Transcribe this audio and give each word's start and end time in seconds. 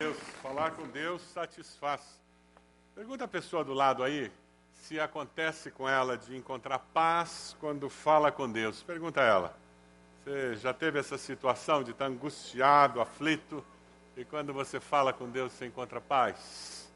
Deus, 0.00 0.16
falar 0.40 0.70
com 0.76 0.86
Deus 0.86 1.20
satisfaz. 1.22 2.00
Pergunta 2.94 3.24
a 3.24 3.28
pessoa 3.28 3.64
do 3.64 3.74
lado 3.74 4.04
aí 4.04 4.30
se 4.72 5.00
acontece 5.00 5.72
com 5.72 5.88
ela 5.88 6.16
de 6.16 6.36
encontrar 6.36 6.78
paz 6.78 7.56
quando 7.58 7.90
fala 7.90 8.30
com 8.30 8.48
Deus. 8.48 8.80
Pergunta 8.80 9.20
a 9.20 9.24
ela. 9.24 9.58
Você 10.22 10.54
já 10.54 10.72
teve 10.72 11.00
essa 11.00 11.18
situação 11.18 11.82
de 11.82 11.90
estar 11.90 12.06
angustiado, 12.06 13.00
aflito, 13.00 13.64
e 14.16 14.24
quando 14.24 14.52
você 14.52 14.78
fala 14.78 15.12
com 15.12 15.28
Deus 15.28 15.50
você 15.50 15.66
encontra 15.66 16.00
paz? 16.00 16.88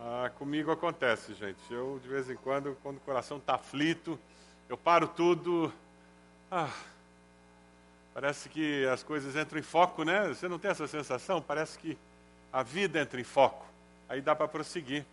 Ah, 0.00 0.32
comigo 0.36 0.72
acontece, 0.72 1.32
gente. 1.34 1.60
Eu, 1.70 2.00
de 2.02 2.08
vez 2.08 2.28
em 2.28 2.34
quando, 2.34 2.76
quando 2.82 2.96
o 2.96 3.00
coração 3.02 3.36
está 3.36 3.54
aflito, 3.54 4.18
eu 4.68 4.76
paro 4.76 5.06
tudo. 5.06 5.72
Ah, 6.50 6.72
Parece 8.14 8.48
que 8.48 8.86
as 8.86 9.02
coisas 9.02 9.34
entram 9.34 9.58
em 9.58 9.62
foco, 9.62 10.04
né? 10.04 10.28
Você 10.28 10.46
não 10.46 10.56
tem 10.56 10.70
essa 10.70 10.86
sensação? 10.86 11.42
Parece 11.42 11.76
que 11.76 11.98
a 12.52 12.62
vida 12.62 13.00
entra 13.00 13.20
em 13.20 13.24
foco. 13.24 13.66
Aí 14.08 14.20
dá 14.20 14.36
para 14.36 14.46
prosseguir. 14.46 15.04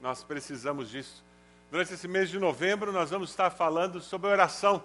Nós 0.00 0.22
precisamos 0.22 0.88
disso. 0.88 1.24
Durante 1.68 1.94
esse 1.94 2.06
mês 2.06 2.30
de 2.30 2.38
novembro, 2.38 2.92
nós 2.92 3.10
vamos 3.10 3.30
estar 3.30 3.50
falando 3.50 4.00
sobre 4.00 4.30
oração. 4.30 4.80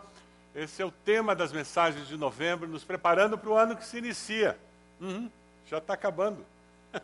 Esse 0.55 0.81
é 0.81 0.85
o 0.85 0.89
tema 0.89 1.35
das 1.35 1.53
mensagens 1.53 2.07
de 2.07 2.17
novembro, 2.17 2.67
nos 2.67 2.83
preparando 2.83 3.37
para 3.37 3.49
o 3.51 3.55
ano 3.55 3.75
que 3.75 3.85
se 3.85 3.99
inicia. 3.99 4.57
Uhum, 4.99 5.29
já 5.67 5.77
está 5.77 5.93
acabando. 5.93 6.43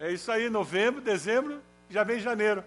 É 0.00 0.10
isso 0.10 0.32
aí, 0.32 0.50
novembro, 0.50 1.00
dezembro, 1.00 1.62
já 1.88 2.02
vem 2.02 2.18
janeiro. 2.18 2.64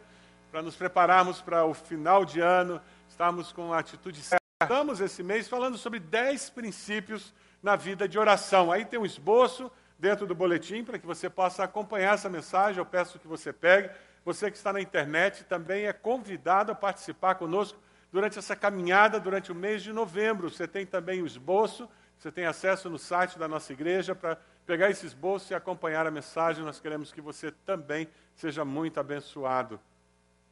Para 0.52 0.62
nos 0.62 0.74
prepararmos 0.74 1.42
para 1.42 1.66
o 1.66 1.74
final 1.74 2.24
de 2.24 2.40
ano, 2.40 2.80
estarmos 3.10 3.52
com 3.52 3.74
a 3.74 3.80
atitude 3.80 4.22
certa 4.22 4.45
Estamos 4.66 5.00
esse 5.00 5.22
mês 5.22 5.48
falando 5.48 5.78
sobre 5.78 6.00
10 6.00 6.50
princípios 6.50 7.32
na 7.62 7.76
vida 7.76 8.08
de 8.08 8.18
oração. 8.18 8.72
Aí 8.72 8.84
tem 8.84 9.00
um 9.00 9.06
esboço 9.06 9.72
dentro 10.00 10.26
do 10.26 10.34
boletim 10.34 10.84
para 10.84 10.98
que 10.98 11.06
você 11.06 11.30
possa 11.30 11.64
acompanhar 11.64 12.16
essa 12.16 12.28
mensagem. 12.28 12.80
Eu 12.80 12.86
peço 12.86 13.20
que 13.20 13.28
você 13.28 13.54
pegue. 13.54 13.92
Você 14.26 14.50
que 14.50 14.58
está 14.58 14.74
na 14.74 14.82
internet 14.82 15.44
também 15.44 15.86
é 15.86 15.94
convidado 15.94 16.72
a 16.72 16.76
participar 16.76 17.36
conosco 17.36 17.78
durante 18.12 18.40
essa 18.40 18.56
caminhada, 18.56 19.20
durante 19.20 19.52
o 19.52 19.56
mês 19.56 19.84
de 19.84 19.94
novembro. 19.94 20.50
Você 20.50 20.68
tem 20.68 20.84
também 20.84 21.22
o 21.22 21.28
esboço, 21.28 21.88
você 22.18 22.32
tem 22.32 22.48
acesso 22.48 22.90
no 22.90 22.98
site 22.98 23.38
da 23.38 23.48
nossa 23.48 23.72
igreja 23.72 24.16
para 24.16 24.36
pegar 24.66 24.90
esse 24.90 25.06
esboço 25.06 25.54
e 25.54 25.56
acompanhar 25.56 26.08
a 26.08 26.12
mensagem. 26.12 26.66
Nós 26.66 26.80
queremos 26.80 27.12
que 27.12 27.22
você 27.22 27.52
também 27.52 28.08
seja 28.34 28.66
muito 28.66 29.00
abençoado. 29.00 29.80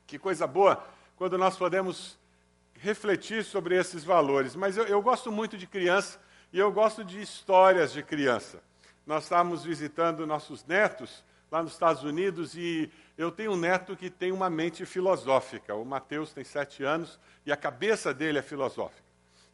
Que 0.05 0.20
coisa 0.20 0.45
boa 0.45 0.86
quando 1.16 1.36
nós 1.36 1.58
podemos 1.58 2.22
refletir 2.84 3.45
sobre 3.45 3.78
esses 3.78 4.03
valores. 4.03 4.58
Mas 4.58 4.76
eu, 4.76 4.86
eu 4.86 5.02
gosto 5.02 5.31
muito 5.31 5.58
de 5.58 5.66
criança 5.66 6.20
e 6.52 6.59
eu 6.59 6.70
gosto 6.70 7.02
de 7.02 7.22
histórias 7.22 7.94
de 7.94 8.03
criança. 8.03 8.62
Nós 9.08 9.23
estávamos 9.23 9.64
visitando 9.64 10.28
nossos 10.28 10.66
netos 10.66 11.23
lá 11.50 11.64
nos 11.64 11.72
Estados 11.72 12.04
Unidos 12.04 12.56
e 12.56 12.92
eu 13.17 13.31
tenho 13.31 13.54
um 13.54 13.56
neto 13.56 13.95
que 13.95 14.09
tem 14.09 14.34
uma 14.34 14.50
mente 14.50 14.86
filosófica. 14.86 15.73
O 15.73 15.86
Mateus 15.86 16.34
tem 16.34 16.44
sete 16.44 16.84
anos 16.84 17.17
e 17.45 17.54
a 17.54 17.58
cabeça 17.58 18.14
dele 18.14 18.39
é 18.39 18.42
filosófica. 18.42 19.02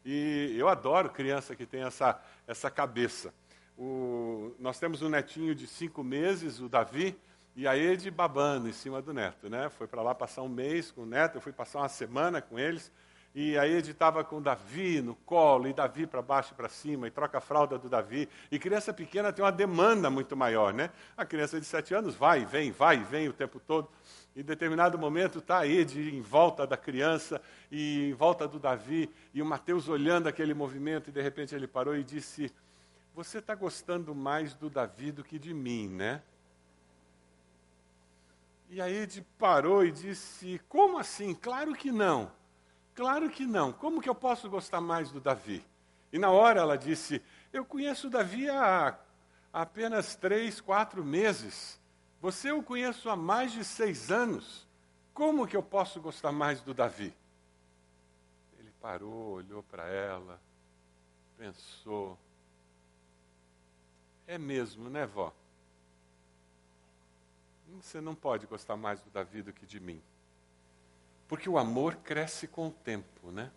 E 0.04 0.56
eu 0.58 0.68
adoro 0.68 1.08
criança 1.10 1.54
que 1.54 1.64
tem 1.64 1.82
essa, 1.84 2.20
essa 2.48 2.68
cabeça. 2.68 3.32
O, 3.78 4.56
nós 4.58 4.80
temos 4.80 5.02
um 5.02 5.08
netinho 5.08 5.54
de 5.54 5.68
cinco 5.68 6.02
meses, 6.02 6.58
o 6.58 6.68
Davi, 6.68 7.16
e 7.54 7.66
a 7.68 7.76
Ed 7.76 8.10
babando 8.10 8.68
em 8.68 8.72
cima 8.72 9.00
do 9.00 9.14
neto. 9.14 9.48
Né? 9.48 9.68
Foi 9.68 9.86
para 9.86 10.02
lá 10.02 10.16
passar 10.16 10.42
um 10.42 10.48
mês 10.48 10.90
com 10.90 11.02
o 11.02 11.06
neto, 11.06 11.36
eu 11.36 11.40
fui 11.40 11.52
passar 11.52 11.78
uma 11.78 11.88
semana 11.88 12.42
com 12.42 12.58
eles. 12.58 12.90
E 13.32 13.56
aí 13.56 13.70
ele 13.70 13.92
estava 13.92 14.24
com 14.24 14.42
Davi 14.42 15.00
no 15.00 15.14
colo, 15.14 15.68
e 15.68 15.72
Davi 15.72 16.04
para 16.04 16.20
baixo 16.20 16.52
e 16.52 16.56
para 16.56 16.68
cima, 16.68 17.06
e 17.06 17.12
troca 17.12 17.38
a 17.38 17.40
fralda 17.40 17.78
do 17.78 17.88
Davi. 17.88 18.28
E 18.50 18.58
criança 18.58 18.92
pequena 18.92 19.32
tem 19.32 19.44
uma 19.44 19.52
demanda 19.52 20.10
muito 20.10 20.36
maior, 20.36 20.74
né? 20.74 20.90
A 21.16 21.24
criança 21.24 21.60
de 21.60 21.64
sete 21.64 21.94
anos 21.94 22.16
vai 22.16 22.44
vem, 22.44 22.72
vai 22.72 22.98
vem 22.98 23.28
o 23.28 23.32
tempo 23.32 23.60
todo. 23.60 23.88
Em 24.34 24.42
determinado 24.42 24.98
momento 24.98 25.38
está 25.38 25.64
Ed 25.64 25.96
em 26.10 26.20
volta 26.20 26.66
da 26.66 26.76
criança 26.76 27.40
e 27.70 28.10
em 28.10 28.14
volta 28.14 28.48
do 28.48 28.58
Davi, 28.58 29.08
e 29.32 29.40
o 29.40 29.46
Mateus 29.46 29.88
olhando 29.88 30.26
aquele 30.26 30.52
movimento, 30.52 31.10
e 31.10 31.12
de 31.12 31.22
repente 31.22 31.54
ele 31.54 31.68
parou 31.68 31.96
e 31.96 32.02
disse: 32.02 32.52
Você 33.14 33.38
está 33.38 33.54
gostando 33.54 34.12
mais 34.12 34.54
do 34.54 34.68
Davi 34.68 35.12
do 35.12 35.22
que 35.22 35.38
de 35.38 35.54
mim, 35.54 35.88
né? 35.88 36.20
E 38.68 38.80
aí 38.80 39.02
Ed 39.02 39.24
parou 39.38 39.84
e 39.84 39.92
disse: 39.92 40.60
Como 40.68 40.98
assim? 40.98 41.32
Claro 41.32 41.74
que 41.74 41.92
não. 41.92 42.39
Claro 43.00 43.30
que 43.30 43.46
não. 43.46 43.72
Como 43.72 44.02
que 44.02 44.10
eu 44.10 44.14
posso 44.14 44.50
gostar 44.50 44.78
mais 44.78 45.10
do 45.10 45.22
Davi? 45.22 45.64
E 46.12 46.18
na 46.18 46.30
hora 46.30 46.60
ela 46.60 46.76
disse: 46.76 47.22
Eu 47.50 47.64
conheço 47.64 48.08
o 48.08 48.10
Davi 48.10 48.46
há 48.50 48.94
apenas 49.50 50.16
três, 50.16 50.60
quatro 50.60 51.02
meses. 51.02 51.80
Você 52.20 52.52
o 52.52 52.62
conheço 52.62 53.08
há 53.08 53.16
mais 53.16 53.52
de 53.52 53.64
seis 53.64 54.10
anos. 54.10 54.68
Como 55.14 55.46
que 55.46 55.56
eu 55.56 55.62
posso 55.62 55.98
gostar 55.98 56.30
mais 56.30 56.60
do 56.60 56.74
Davi? 56.74 57.10
Ele 58.58 58.70
parou, 58.82 59.30
olhou 59.36 59.62
para 59.62 59.88
ela, 59.88 60.38
pensou. 61.38 62.18
É 64.26 64.36
mesmo, 64.36 64.90
né, 64.90 65.06
vó? 65.06 65.32
Você 67.80 67.98
não 67.98 68.14
pode 68.14 68.46
gostar 68.46 68.76
mais 68.76 69.00
do 69.00 69.08
Davi 69.08 69.40
do 69.40 69.54
que 69.54 69.64
de 69.64 69.80
mim. 69.80 70.02
Porque 71.30 71.48
o 71.48 71.56
amor 71.56 71.94
cresce 72.02 72.48
com 72.48 72.66
o 72.66 72.70
tempo, 72.72 73.30
né? 73.30 73.52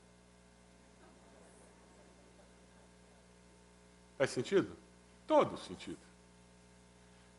Faz 4.15 4.29
sentido? 4.29 4.69
Todo 5.25 5.57
sentido. 5.57 5.97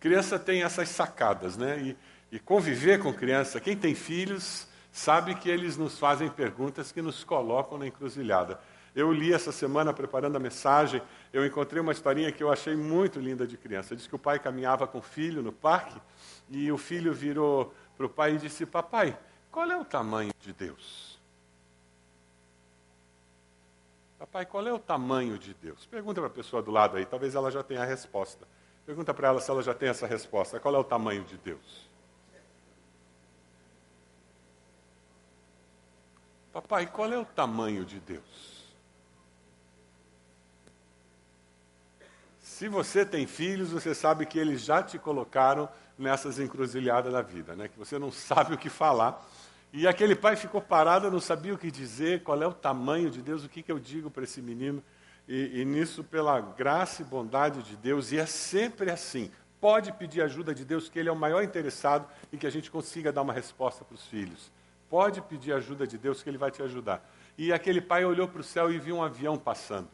Criança 0.01 0.37
tem 0.37 0.65
essas 0.65 0.89
sacadas, 0.89 1.57
né? 1.57 1.79
E, 1.79 1.97
e 2.33 2.41
conviver 2.41 2.99
com 2.99 3.15
criança, 3.15 3.61
quem 3.61 3.77
tem 3.77 3.95
filhos 3.95 4.67
sabe 4.91 5.37
que 5.37 5.49
eles 5.49 5.77
nos 5.77 6.01
fazem 6.01 6.29
perguntas 6.29 6.91
que 6.91 7.01
nos 7.01 7.23
colocam 7.23 7.79
na 7.79 7.87
encruzilhada. 7.87 8.59
Eu 8.93 9.13
li 9.13 9.33
essa 9.33 9.53
semana, 9.53 9.95
preparando 9.95 10.35
a 10.35 10.41
mensagem, 10.41 11.01
eu 11.33 11.47
encontrei 11.47 11.81
uma 11.81 11.93
historinha 11.93 12.33
que 12.33 12.43
eu 12.43 12.51
achei 12.51 12.75
muito 12.75 13.21
linda 13.21 13.47
de 13.47 13.57
criança. 13.57 13.95
Diz 13.95 14.09
que 14.09 14.17
o 14.17 14.19
pai 14.19 14.41
caminhava 14.41 14.85
com 14.85 14.99
o 14.99 15.03
filho 15.03 15.45
no 15.45 15.53
parque 15.53 16.01
e 16.51 16.73
o 16.73 16.77
filho 16.77 17.15
virou 17.15 17.73
para 17.97 18.07
o 18.07 18.09
pai 18.09 18.35
e 18.35 18.39
disse: 18.39 18.67
Papai, 18.67 19.17
qual 19.55 19.71
é 19.71 19.77
o 19.77 19.85
tamanho 19.85 20.33
de 20.41 20.53
Deus? 20.53 21.17
Papai, 24.19 24.45
qual 24.45 24.67
é 24.67 24.73
o 24.73 24.81
tamanho 24.81 25.39
de 25.39 25.55
Deus? 25.55 25.87
Pergunta 25.87 26.21
para 26.21 26.27
a 26.27 26.33
pessoa 26.33 26.61
do 26.61 26.73
lado 26.73 26.97
aí, 26.97 27.07
talvez 27.07 27.37
ela 27.37 27.53
já 27.53 27.63
tenha 27.63 27.83
a 27.83 27.85
resposta. 27.85 28.49
Pergunta 28.85 29.15
para 29.15 29.29
ela 29.29 29.41
se 29.41 29.49
ela 29.49 29.63
já 29.63 29.73
tem 29.73 29.89
essa 29.89 30.09
resposta. 30.09 30.59
Qual 30.59 30.75
é 30.75 30.79
o 30.79 30.83
tamanho 30.83 31.23
de 31.23 31.37
Deus? 31.37 31.89
Papai, 36.53 36.89
qual 36.89 37.13
é 37.13 37.19
o 37.19 37.25
tamanho 37.25 37.85
de 37.85 38.01
Deus? 38.01 38.65
Se 42.41 42.67
você 42.67 43.07
tem 43.07 43.25
filhos, 43.25 43.71
você 43.71 43.95
sabe 43.95 44.27
que 44.27 44.37
eles 44.37 44.63
já 44.63 44.83
te 44.83 44.99
colocaram 44.99 45.69
nessas 45.99 46.39
encruzilhadas 46.39 47.13
da 47.13 47.23
vida, 47.23 47.55
né? 47.55 47.69
que 47.69 47.79
você 47.79 47.99
não 47.99 48.11
sabe 48.13 48.55
o 48.55 48.59
que 48.59 48.69
falar 48.69 49.25
e 49.77 49.89
aquele 49.89 50.15
pai 50.15 50.37
ficou 50.37 50.61
parado, 50.61 51.11
não 51.11 51.21
sabia 51.21 51.53
o 51.53 51.59
que 51.59 51.69
dizer, 51.69 52.23
qual 52.23 52.41
é 52.41 52.47
o 52.47 52.53
tamanho 52.53 53.11
de 53.11 53.21
Deus, 53.21 53.45
o 53.45 53.49
que, 53.49 53.61
que 53.61 53.73
eu 53.73 53.79
digo 53.81 54.09
para 54.09 54.23
esse 54.23 54.41
menino. 54.41 54.81
E, 55.27 55.63
e 55.63 55.65
nisso, 55.65 56.05
pela 56.05 56.41
graça 56.41 57.03
e 57.03 57.05
bondade 57.05 57.61
de 57.65 57.75
Deus, 57.75 58.13
e 58.13 58.19
é 58.19 58.25
sempre 58.25 58.89
assim. 58.89 59.33
Pode 59.61 59.91
pedir 59.91 60.23
ajuda 60.23 60.55
de 60.55 60.65
Deus, 60.65 60.89
que 60.89 60.97
Ele 60.97 61.09
é 61.09 61.13
o 61.13 61.17
maior 61.17 61.43
interessado 61.43 62.07
em 62.33 62.37
que 62.37 62.47
a 62.47 62.51
gente 62.51 62.71
consiga 62.71 63.13
dar 63.13 63.23
uma 63.23 63.33
resposta 63.33 63.85
para 63.85 63.97
os 63.97 64.07
filhos. 64.07 64.49
Pode 64.89 65.21
pedir 65.23 65.53
ajuda 65.53 65.89
de 65.89 65.99
Deus, 65.99 66.23
que 66.23 66.31
Ele 66.31 66.39
vai 66.39 66.53
te 66.53 66.63
ajudar. 66.63 67.05
E 67.37 67.53
aquele 67.53 67.81
pai 67.81 68.05
olhou 68.05 68.29
para 68.29 68.43
o 68.43 68.45
céu 68.45 68.71
e 68.71 68.79
viu 68.79 68.99
um 68.99 69.03
avião 69.03 69.37
passando. 69.37 69.91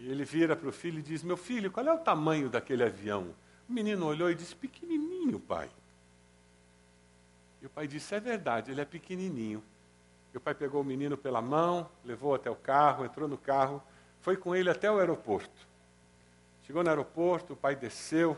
E 0.00 0.10
ele 0.10 0.24
vira 0.24 0.56
para 0.56 0.68
o 0.68 0.72
filho 0.72 0.98
e 0.98 1.02
diz: 1.02 1.22
Meu 1.22 1.36
filho, 1.36 1.70
qual 1.70 1.86
é 1.86 1.92
o 1.92 1.98
tamanho 1.98 2.50
daquele 2.50 2.82
avião? 2.82 3.28
O 3.72 3.74
menino 3.74 4.04
olhou 4.04 4.30
e 4.30 4.34
disse: 4.34 4.54
Pequenininho, 4.54 5.40
pai. 5.40 5.70
E 7.62 7.64
o 7.64 7.70
pai 7.70 7.88
disse: 7.88 8.14
É 8.14 8.20
verdade, 8.20 8.70
ele 8.70 8.82
é 8.82 8.84
pequenininho. 8.84 9.64
E 10.34 10.36
o 10.36 10.40
pai 10.42 10.54
pegou 10.54 10.82
o 10.82 10.84
menino 10.84 11.16
pela 11.16 11.40
mão, 11.40 11.88
levou 12.04 12.34
até 12.34 12.50
o 12.50 12.54
carro, 12.54 13.02
entrou 13.02 13.26
no 13.26 13.38
carro, 13.38 13.82
foi 14.20 14.36
com 14.36 14.54
ele 14.54 14.68
até 14.68 14.90
o 14.90 14.98
aeroporto. 14.98 15.66
Chegou 16.66 16.84
no 16.84 16.90
aeroporto, 16.90 17.54
o 17.54 17.56
pai 17.56 17.74
desceu, 17.74 18.36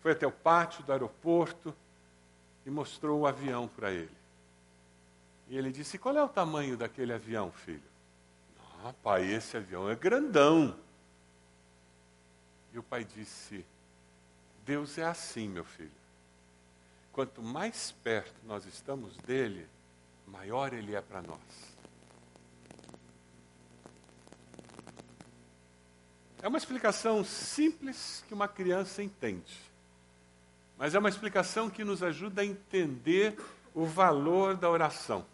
foi 0.00 0.10
até 0.10 0.26
o 0.26 0.32
pátio 0.32 0.82
do 0.82 0.90
aeroporto 0.90 1.72
e 2.66 2.70
mostrou 2.70 3.20
o 3.20 3.26
avião 3.28 3.68
para 3.68 3.92
ele. 3.92 4.10
E 5.48 5.56
ele 5.56 5.70
disse: 5.70 5.98
Qual 5.98 6.16
é 6.16 6.22
o 6.22 6.28
tamanho 6.28 6.76
daquele 6.76 7.12
avião, 7.12 7.52
filho? 7.52 7.80
Ah, 8.84 8.92
pai, 9.04 9.24
esse 9.24 9.56
avião 9.56 9.88
é 9.88 9.94
grandão. 9.94 10.76
E 12.74 12.78
o 12.80 12.82
pai 12.82 13.04
disse: 13.04 13.64
Deus 14.68 14.98
é 14.98 15.04
assim, 15.04 15.48
meu 15.48 15.64
filho. 15.64 15.90
Quanto 17.10 17.42
mais 17.42 17.90
perto 18.04 18.34
nós 18.44 18.66
estamos 18.66 19.16
dele, 19.16 19.66
maior 20.26 20.74
ele 20.74 20.94
é 20.94 21.00
para 21.00 21.22
nós. 21.22 21.40
É 26.42 26.46
uma 26.46 26.58
explicação 26.58 27.24
simples 27.24 28.22
que 28.28 28.34
uma 28.34 28.46
criança 28.46 29.02
entende. 29.02 29.58
Mas 30.76 30.94
é 30.94 30.98
uma 30.98 31.08
explicação 31.08 31.70
que 31.70 31.82
nos 31.82 32.02
ajuda 32.02 32.42
a 32.42 32.44
entender 32.44 33.40
o 33.74 33.86
valor 33.86 34.54
da 34.54 34.68
oração. 34.68 35.24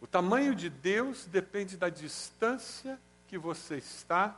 O 0.00 0.06
tamanho 0.06 0.52
de 0.52 0.68
Deus 0.68 1.26
depende 1.26 1.76
da 1.76 1.88
distância 1.88 2.98
que 3.28 3.38
você 3.38 3.76
está 3.76 4.36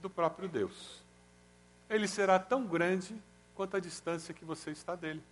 do 0.00 0.10
próprio 0.10 0.48
Deus. 0.48 1.01
Ele 1.92 2.08
será 2.08 2.38
tão 2.38 2.66
grande 2.66 3.14
quanto 3.54 3.76
a 3.76 3.80
distância 3.80 4.32
que 4.32 4.44
você 4.44 4.70
está 4.70 4.94
dele. 4.94 5.22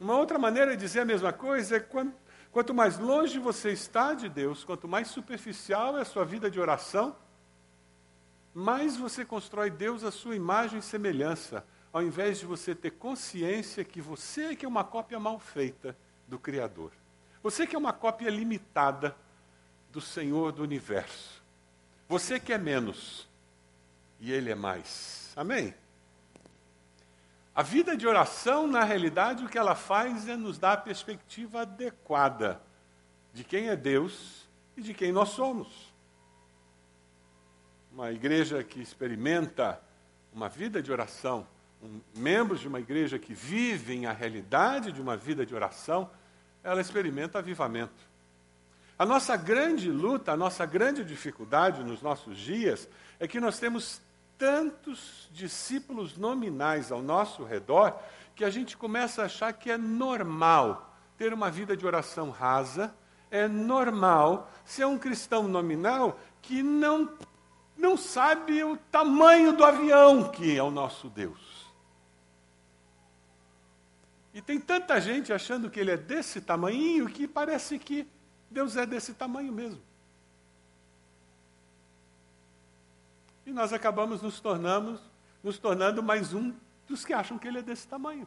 Uma 0.00 0.16
outra 0.16 0.38
maneira 0.38 0.70
de 0.74 0.78
dizer 0.78 1.00
a 1.00 1.04
mesma 1.04 1.32
coisa 1.32 1.76
é 1.76 1.80
quando, 1.80 2.14
quanto 2.50 2.72
mais 2.72 2.98
longe 2.98 3.38
você 3.38 3.70
está 3.70 4.14
de 4.14 4.28
Deus, 4.28 4.64
quanto 4.64 4.88
mais 4.88 5.08
superficial 5.08 5.98
é 5.98 6.00
a 6.00 6.04
sua 6.06 6.24
vida 6.24 6.50
de 6.50 6.58
oração, 6.58 7.14
mais 8.54 8.96
você 8.96 9.22
constrói 9.24 9.70
Deus 9.70 10.02
à 10.02 10.10
sua 10.10 10.34
imagem 10.34 10.78
e 10.78 10.82
semelhança, 10.82 11.62
ao 11.92 12.02
invés 12.02 12.38
de 12.38 12.46
você 12.46 12.74
ter 12.74 12.92
consciência 12.92 13.84
que 13.84 14.00
você 14.00 14.44
é 14.44 14.56
que 14.56 14.64
é 14.64 14.68
uma 14.68 14.82
cópia 14.82 15.20
mal 15.20 15.38
feita 15.38 15.94
do 16.26 16.38
Criador. 16.38 16.92
Você 17.42 17.66
que 17.66 17.76
é 17.76 17.78
uma 17.78 17.92
cópia 17.92 18.30
limitada 18.30 19.14
do 19.92 20.00
Senhor 20.00 20.52
do 20.52 20.62
universo. 20.62 21.42
Você 22.08 22.40
que 22.40 22.52
é 22.52 22.58
menos 22.58 23.28
e 24.20 24.30
Ele 24.30 24.50
é 24.50 24.54
mais. 24.54 25.32
Amém? 25.34 25.74
A 27.54 27.62
vida 27.62 27.96
de 27.96 28.06
oração, 28.06 28.66
na 28.66 28.84
realidade, 28.84 29.44
o 29.44 29.48
que 29.48 29.58
ela 29.58 29.74
faz 29.74 30.28
é 30.28 30.36
nos 30.36 30.58
dar 30.58 30.74
a 30.74 30.76
perspectiva 30.76 31.62
adequada 31.62 32.60
de 33.32 33.42
quem 33.42 33.68
é 33.68 33.76
Deus 33.76 34.48
e 34.76 34.82
de 34.82 34.94
quem 34.94 35.10
nós 35.10 35.30
somos. 35.30 35.92
Uma 37.92 38.12
igreja 38.12 38.62
que 38.62 38.80
experimenta 38.80 39.80
uma 40.32 40.48
vida 40.48 40.80
de 40.80 40.92
oração 40.92 41.46
um, 41.82 42.00
membros 42.14 42.60
de 42.60 42.68
uma 42.68 42.78
igreja 42.78 43.18
que 43.18 43.32
vivem 43.32 44.06
a 44.06 44.12
realidade 44.12 44.92
de 44.92 45.00
uma 45.00 45.16
vida 45.16 45.46
de 45.46 45.54
oração, 45.54 46.10
ela 46.62 46.80
experimenta 46.80 47.38
avivamento. 47.38 48.08
A 48.98 49.06
nossa 49.06 49.34
grande 49.34 49.90
luta, 49.90 50.32
a 50.32 50.36
nossa 50.36 50.66
grande 50.66 51.02
dificuldade 51.04 51.82
nos 51.82 52.02
nossos 52.02 52.36
dias 52.36 52.88
é 53.18 53.26
que 53.26 53.40
nós 53.40 53.58
temos 53.58 54.00
tantos 54.40 55.28
discípulos 55.30 56.16
nominais 56.16 56.90
ao 56.90 57.02
nosso 57.02 57.44
redor 57.44 57.94
que 58.34 58.42
a 58.42 58.48
gente 58.48 58.74
começa 58.74 59.20
a 59.20 59.26
achar 59.26 59.52
que 59.52 59.70
é 59.70 59.76
normal 59.76 60.96
ter 61.18 61.34
uma 61.34 61.50
vida 61.50 61.76
de 61.76 61.86
oração 61.86 62.30
rasa, 62.30 62.94
é 63.30 63.46
normal 63.46 64.50
ser 64.64 64.86
um 64.86 64.98
cristão 64.98 65.46
nominal 65.46 66.18
que 66.40 66.62
não, 66.62 67.12
não 67.76 67.98
sabe 67.98 68.64
o 68.64 68.78
tamanho 68.78 69.52
do 69.52 69.62
avião 69.62 70.30
que 70.30 70.56
é 70.56 70.62
o 70.62 70.70
nosso 70.70 71.10
Deus. 71.10 71.68
E 74.32 74.40
tem 74.40 74.58
tanta 74.58 74.98
gente 75.02 75.34
achando 75.34 75.68
que 75.68 75.78
ele 75.78 75.90
é 75.90 75.98
desse 75.98 76.40
tamanho 76.40 77.10
que 77.10 77.28
parece 77.28 77.78
que 77.78 78.08
Deus 78.50 78.74
é 78.74 78.86
desse 78.86 79.12
tamanho 79.12 79.52
mesmo. 79.52 79.82
E 83.50 83.52
nós 83.52 83.72
acabamos 83.72 84.22
nos 84.22 84.38
tornando, 84.38 84.96
nos 85.42 85.58
tornando 85.58 86.04
mais 86.04 86.32
um 86.32 86.54
dos 86.86 87.04
que 87.04 87.12
acham 87.12 87.36
que 87.36 87.48
ele 87.48 87.58
é 87.58 87.62
desse 87.62 87.84
tamanho. 87.88 88.24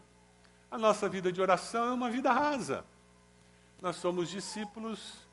A 0.70 0.78
nossa 0.78 1.08
vida 1.08 1.32
de 1.32 1.42
oração 1.42 1.92
é 1.92 1.94
uma 1.94 2.10
vida 2.10 2.30
rasa. 2.30 2.84
Nós 3.82 3.96
somos 3.96 4.30
discípulos 4.30 5.26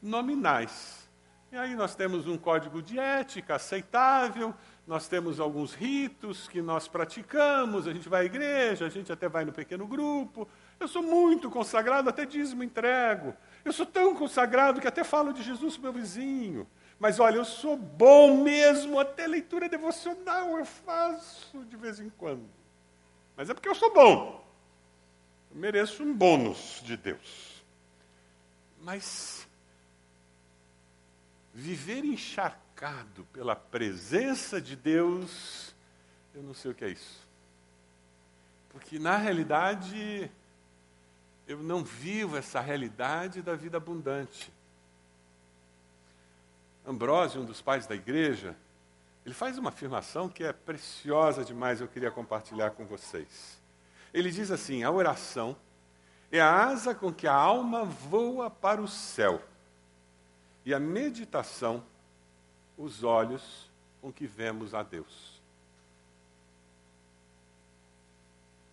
nominais. 0.00 1.10
E 1.50 1.56
aí 1.56 1.74
nós 1.74 1.96
temos 1.96 2.28
um 2.28 2.38
código 2.38 2.80
de 2.80 3.00
ética 3.00 3.56
aceitável, 3.56 4.54
nós 4.86 5.08
temos 5.08 5.40
alguns 5.40 5.74
ritos 5.74 6.46
que 6.46 6.62
nós 6.62 6.86
praticamos, 6.86 7.88
a 7.88 7.92
gente 7.92 8.08
vai 8.08 8.22
à 8.22 8.24
igreja, 8.24 8.86
a 8.86 8.90
gente 8.90 9.10
até 9.10 9.28
vai 9.28 9.44
no 9.44 9.50
pequeno 9.50 9.88
grupo. 9.88 10.46
Eu 10.78 10.86
sou 10.86 11.02
muito 11.02 11.50
consagrado, 11.50 12.08
até 12.08 12.24
dízimo 12.24 12.62
entrego. 12.62 13.34
Eu 13.64 13.72
sou 13.72 13.86
tão 13.86 14.14
consagrado 14.14 14.80
que 14.80 14.86
até 14.86 15.02
falo 15.02 15.32
de 15.32 15.42
Jesus 15.42 15.76
para 15.76 15.90
meu 15.90 16.00
vizinho. 16.00 16.64
Mas 17.02 17.18
olha, 17.18 17.34
eu 17.34 17.44
sou 17.44 17.76
bom 17.76 18.44
mesmo, 18.44 19.00
até 19.00 19.26
leitura 19.26 19.68
devocional 19.68 20.56
eu 20.56 20.64
faço 20.64 21.64
de 21.64 21.76
vez 21.76 21.98
em 21.98 22.08
quando. 22.08 22.48
Mas 23.36 23.50
é 23.50 23.54
porque 23.54 23.68
eu 23.68 23.74
sou 23.74 23.92
bom. 23.92 24.46
Eu 25.50 25.56
mereço 25.56 26.04
um 26.04 26.14
bônus 26.14 26.80
de 26.84 26.96
Deus. 26.96 27.60
Mas 28.80 29.48
viver 31.52 32.04
encharcado, 32.04 33.24
pela 33.32 33.56
presença 33.56 34.60
de 34.60 34.76
Deus, 34.76 35.74
eu 36.32 36.44
não 36.44 36.54
sei 36.54 36.70
o 36.70 36.74
que 36.74 36.84
é 36.84 36.90
isso. 36.90 37.26
Porque 38.68 39.00
na 39.00 39.16
realidade, 39.16 40.30
eu 41.48 41.58
não 41.64 41.82
vivo 41.82 42.36
essa 42.36 42.60
realidade 42.60 43.42
da 43.42 43.56
vida 43.56 43.78
abundante. 43.78 44.52
Ambrósio, 46.92 47.40
um 47.40 47.44
dos 47.44 47.60
pais 47.60 47.86
da 47.86 47.94
igreja, 47.94 48.56
ele 49.24 49.34
faz 49.34 49.58
uma 49.58 49.70
afirmação 49.70 50.28
que 50.28 50.44
é 50.44 50.52
preciosa 50.52 51.44
demais, 51.44 51.80
eu 51.80 51.88
queria 51.88 52.10
compartilhar 52.10 52.70
com 52.72 52.84
vocês. 52.84 53.60
Ele 54.12 54.30
diz 54.30 54.50
assim: 54.50 54.82
a 54.82 54.90
oração 54.90 55.56
é 56.30 56.40
a 56.40 56.64
asa 56.64 56.94
com 56.94 57.12
que 57.12 57.26
a 57.26 57.34
alma 57.34 57.84
voa 57.84 58.50
para 58.50 58.80
o 58.80 58.88
céu, 58.88 59.42
e 60.64 60.74
a 60.74 60.78
meditação 60.80 61.84
os 62.76 63.04
olhos 63.04 63.70
com 64.00 64.12
que 64.12 64.26
vemos 64.26 64.74
a 64.74 64.82
Deus. 64.82 65.40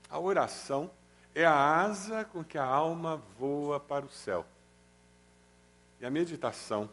A 0.09 0.19
oração 0.19 0.89
é 1.35 1.45
a 1.45 1.53
asa 1.53 2.25
com 2.25 2.43
que 2.43 2.57
a 2.57 2.65
alma 2.65 3.17
voa 3.37 3.79
para 3.79 4.05
o 4.05 4.09
céu. 4.09 4.45
E 6.01 6.05
a 6.05 6.09
meditação, 6.09 6.89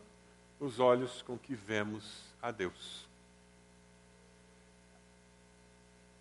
os 0.59 0.81
olhos 0.81 1.23
com 1.23 1.39
que 1.39 1.55
vemos 1.55 2.25
a 2.41 2.51
Deus. 2.51 3.07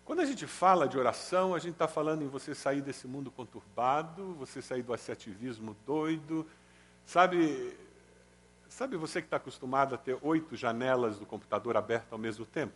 Quando 0.04 0.20
a 0.20 0.24
gente 0.24 0.46
fala 0.46 0.86
de 0.86 0.96
oração, 0.96 1.54
a 1.54 1.58
gente 1.58 1.72
está 1.72 1.88
falando 1.88 2.22
em 2.22 2.28
você 2.28 2.54
sair 2.54 2.80
desse 2.80 3.08
mundo 3.08 3.30
conturbado, 3.30 4.34
você 4.34 4.62
sair 4.62 4.82
do 4.82 4.92
associativismo 4.92 5.76
doido. 5.84 6.46
Sabe, 7.04 7.76
Sabe 8.76 8.96
você 8.98 9.22
que 9.22 9.26
está 9.26 9.38
acostumado 9.38 9.94
a 9.94 9.98
ter 9.98 10.18
oito 10.20 10.54
janelas 10.54 11.18
do 11.18 11.24
computador 11.24 11.78
abertas 11.78 12.12
ao 12.12 12.18
mesmo 12.18 12.44
tempo? 12.44 12.74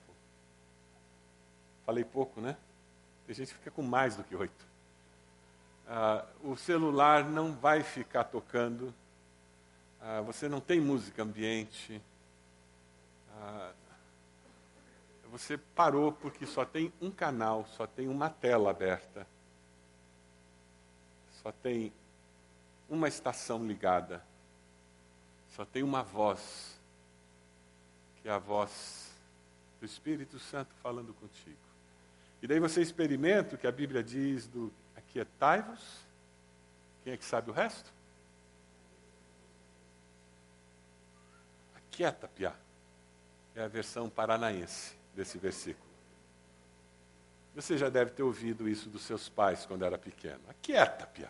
Falei 1.84 2.04
pouco, 2.04 2.40
né? 2.40 2.56
Tem 3.26 3.34
gente 3.34 3.48
que 3.48 3.58
fica 3.58 3.70
com 3.70 3.82
mais 3.82 4.16
do 4.16 4.24
que 4.24 4.34
oito. 4.34 4.66
Ah, 5.86 6.24
o 6.42 6.56
celular 6.56 7.24
não 7.24 7.52
vai 7.52 7.82
ficar 7.82 8.24
tocando. 8.24 8.94
Ah, 10.00 10.20
você 10.22 10.48
não 10.48 10.60
tem 10.60 10.80
música 10.80 11.22
ambiente. 11.22 12.00
Ah, 13.36 13.72
você 15.30 15.56
parou 15.56 16.10
porque 16.10 16.46
só 16.46 16.64
tem 16.64 16.92
um 17.00 17.10
canal, 17.10 17.66
só 17.76 17.86
tem 17.86 18.08
uma 18.08 18.30
tela 18.30 18.70
aberta. 18.70 19.26
Só 21.42 21.52
tem 21.52 21.92
uma 22.88 23.08
estação 23.08 23.66
ligada. 23.66 24.24
Só 25.54 25.64
tem 25.64 25.82
uma 25.82 26.02
voz, 26.02 26.78
que 28.22 28.28
é 28.28 28.32
a 28.32 28.38
voz 28.38 29.10
do 29.78 29.86
Espírito 29.86 30.38
Santo 30.38 30.74
falando 30.82 31.12
contigo. 31.14 31.56
E 32.42 32.46
daí 32.46 32.58
você 32.58 32.80
experimenta 32.80 33.54
o 33.54 33.58
que 33.58 33.66
a 33.66 33.72
Bíblia 33.72 34.02
diz 34.02 34.46
do 34.46 34.72
aquietai-vos. 34.96 36.00
Quem 37.04 37.12
é 37.12 37.16
que 37.16 37.24
sabe 37.24 37.50
o 37.50 37.52
resto? 37.52 37.90
Aquieta, 42.00 42.28
Piá. 42.28 42.54
É 43.54 43.62
a 43.62 43.68
versão 43.68 44.08
paranaense 44.08 44.94
desse 45.14 45.36
versículo. 45.36 45.90
Você 47.54 47.76
já 47.76 47.90
deve 47.90 48.12
ter 48.12 48.22
ouvido 48.22 48.66
isso 48.66 48.88
dos 48.88 49.02
seus 49.02 49.28
pais 49.28 49.66
quando 49.66 49.84
era 49.84 49.98
pequeno. 49.98 50.40
Aquieta, 50.48 51.06
Piá. 51.06 51.28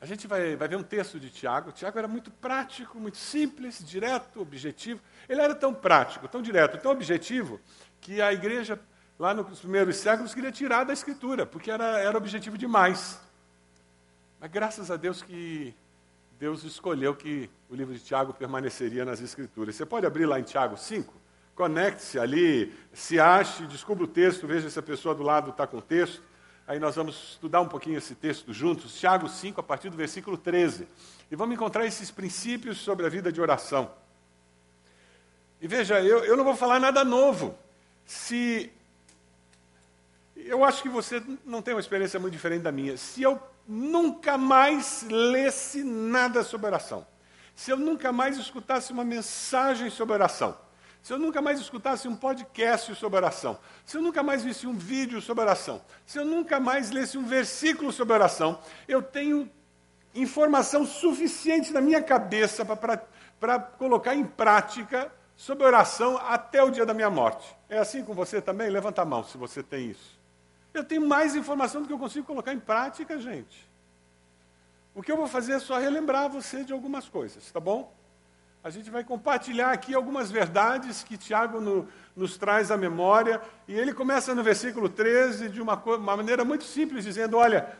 A 0.00 0.06
gente 0.06 0.26
vai, 0.26 0.56
vai 0.56 0.66
ver 0.66 0.76
um 0.76 0.82
texto 0.82 1.20
de 1.20 1.30
Tiago. 1.30 1.70
Tiago 1.70 1.96
era 1.96 2.08
muito 2.08 2.32
prático, 2.32 2.98
muito 2.98 3.18
simples, 3.18 3.78
direto, 3.86 4.40
objetivo. 4.40 5.00
Ele 5.28 5.40
era 5.40 5.54
tão 5.54 5.72
prático, 5.72 6.26
tão 6.26 6.42
direto, 6.42 6.76
tão 6.76 6.90
objetivo, 6.90 7.60
que 8.00 8.20
a 8.20 8.32
igreja, 8.32 8.80
lá 9.16 9.32
nos 9.32 9.60
primeiros 9.60 9.94
séculos, 9.96 10.34
queria 10.34 10.50
tirar 10.50 10.82
da 10.82 10.92
escritura, 10.92 11.46
porque 11.46 11.70
era, 11.70 12.00
era 12.00 12.18
objetivo 12.18 12.58
demais. 12.58 13.27
Mas 14.40 14.50
graças 14.50 14.90
a 14.90 14.96
Deus 14.96 15.22
que 15.22 15.74
Deus 16.38 16.62
escolheu 16.62 17.14
que 17.14 17.50
o 17.68 17.74
livro 17.74 17.92
de 17.92 18.00
Tiago 18.00 18.32
permaneceria 18.32 19.04
nas 19.04 19.20
escrituras. 19.20 19.74
Você 19.74 19.84
pode 19.84 20.06
abrir 20.06 20.26
lá 20.26 20.38
em 20.38 20.44
Tiago 20.44 20.76
5? 20.76 21.12
Conecte-se 21.54 22.18
ali, 22.18 22.72
se 22.92 23.18
ache, 23.18 23.66
descubra 23.66 24.04
o 24.04 24.06
texto, 24.06 24.46
veja 24.46 24.70
se 24.70 24.78
a 24.78 24.82
pessoa 24.82 25.12
do 25.12 25.24
lado 25.24 25.50
está 25.50 25.66
com 25.66 25.78
o 25.78 25.82
texto. 25.82 26.22
Aí 26.68 26.78
nós 26.78 26.94
vamos 26.94 27.30
estudar 27.30 27.60
um 27.60 27.66
pouquinho 27.66 27.98
esse 27.98 28.14
texto 28.14 28.52
juntos, 28.52 28.94
Tiago 28.94 29.28
5, 29.28 29.58
a 29.60 29.64
partir 29.64 29.90
do 29.90 29.96
versículo 29.96 30.38
13. 30.38 30.86
E 31.30 31.34
vamos 31.34 31.56
encontrar 31.56 31.84
esses 31.84 32.10
princípios 32.10 32.78
sobre 32.78 33.04
a 33.06 33.08
vida 33.08 33.32
de 33.32 33.40
oração. 33.40 33.90
E 35.60 35.66
veja, 35.66 36.00
eu, 36.00 36.24
eu 36.24 36.36
não 36.36 36.44
vou 36.44 36.54
falar 36.54 36.78
nada 36.78 37.02
novo. 37.04 37.58
Se. 38.06 38.70
Eu 40.46 40.64
acho 40.64 40.82
que 40.82 40.88
você 40.88 41.22
não 41.44 41.60
tem 41.60 41.74
uma 41.74 41.80
experiência 41.80 42.18
muito 42.18 42.32
diferente 42.32 42.62
da 42.62 42.72
minha. 42.72 42.96
Se 42.96 43.22
eu 43.22 43.40
nunca 43.66 44.38
mais 44.38 45.04
lesse 45.08 45.82
nada 45.82 46.42
sobre 46.42 46.66
oração, 46.66 47.06
se 47.54 47.70
eu 47.70 47.76
nunca 47.76 48.12
mais 48.12 48.38
escutasse 48.38 48.92
uma 48.92 49.04
mensagem 49.04 49.90
sobre 49.90 50.14
oração, 50.14 50.56
se 51.02 51.12
eu 51.12 51.18
nunca 51.18 51.40
mais 51.40 51.60
escutasse 51.60 52.06
um 52.06 52.14
podcast 52.14 52.94
sobre 52.94 53.16
oração, 53.16 53.58
se 53.84 53.96
eu 53.96 54.02
nunca 54.02 54.22
mais 54.22 54.44
visse 54.44 54.66
um 54.66 54.74
vídeo 54.74 55.20
sobre 55.20 55.42
oração, 55.42 55.82
se 56.06 56.18
eu 56.18 56.24
nunca 56.24 56.60
mais 56.60 56.90
lesse 56.90 57.16
um 57.16 57.24
versículo 57.24 57.92
sobre 57.92 58.14
oração, 58.14 58.60
eu 58.86 59.02
tenho 59.02 59.50
informação 60.14 60.86
suficiente 60.86 61.72
na 61.72 61.80
minha 61.80 62.02
cabeça 62.02 62.64
para 62.64 63.58
colocar 63.58 64.14
em 64.14 64.24
prática 64.24 65.12
sobre 65.36 65.64
oração 65.64 66.18
até 66.18 66.62
o 66.62 66.70
dia 66.70 66.84
da 66.84 66.92
minha 66.92 67.10
morte. 67.10 67.56
É 67.68 67.78
assim 67.78 68.04
com 68.04 68.12
você 68.12 68.40
também? 68.40 68.68
Levanta 68.68 69.02
a 69.02 69.04
mão 69.04 69.22
se 69.22 69.38
você 69.38 69.62
tem 69.62 69.90
isso. 69.90 70.17
Eu 70.72 70.84
tenho 70.84 71.06
mais 71.06 71.34
informação 71.34 71.82
do 71.82 71.88
que 71.88 71.92
eu 71.92 71.98
consigo 71.98 72.26
colocar 72.26 72.52
em 72.52 72.60
prática, 72.60 73.18
gente. 73.18 73.68
O 74.94 75.02
que 75.02 75.10
eu 75.10 75.16
vou 75.16 75.28
fazer 75.28 75.52
é 75.52 75.58
só 75.58 75.78
relembrar 75.78 76.28
você 76.28 76.64
de 76.64 76.72
algumas 76.72 77.08
coisas, 77.08 77.50
tá 77.50 77.60
bom? 77.60 77.94
A 78.62 78.70
gente 78.70 78.90
vai 78.90 79.04
compartilhar 79.04 79.70
aqui 79.70 79.94
algumas 79.94 80.30
verdades 80.30 81.04
que 81.04 81.16
Tiago 81.16 81.60
no, 81.60 81.88
nos 82.16 82.36
traz 82.36 82.70
à 82.70 82.76
memória. 82.76 83.40
E 83.68 83.74
ele 83.74 83.94
começa 83.94 84.34
no 84.34 84.42
versículo 84.42 84.88
13 84.88 85.48
de 85.48 85.62
uma, 85.62 85.74
uma 85.74 86.16
maneira 86.16 86.44
muito 86.44 86.64
simples, 86.64 87.04
dizendo: 87.04 87.36
Olha, 87.36 87.72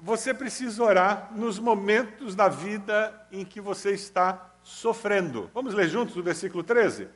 você 0.00 0.32
precisa 0.32 0.82
orar 0.82 1.30
nos 1.34 1.58
momentos 1.58 2.36
da 2.36 2.48
vida 2.48 3.26
em 3.32 3.44
que 3.44 3.60
você 3.60 3.90
está 3.90 4.52
sofrendo. 4.62 5.50
Vamos 5.52 5.74
ler 5.74 5.88
juntos 5.88 6.16
o 6.16 6.22
versículo 6.22 6.62
13? 6.62 7.08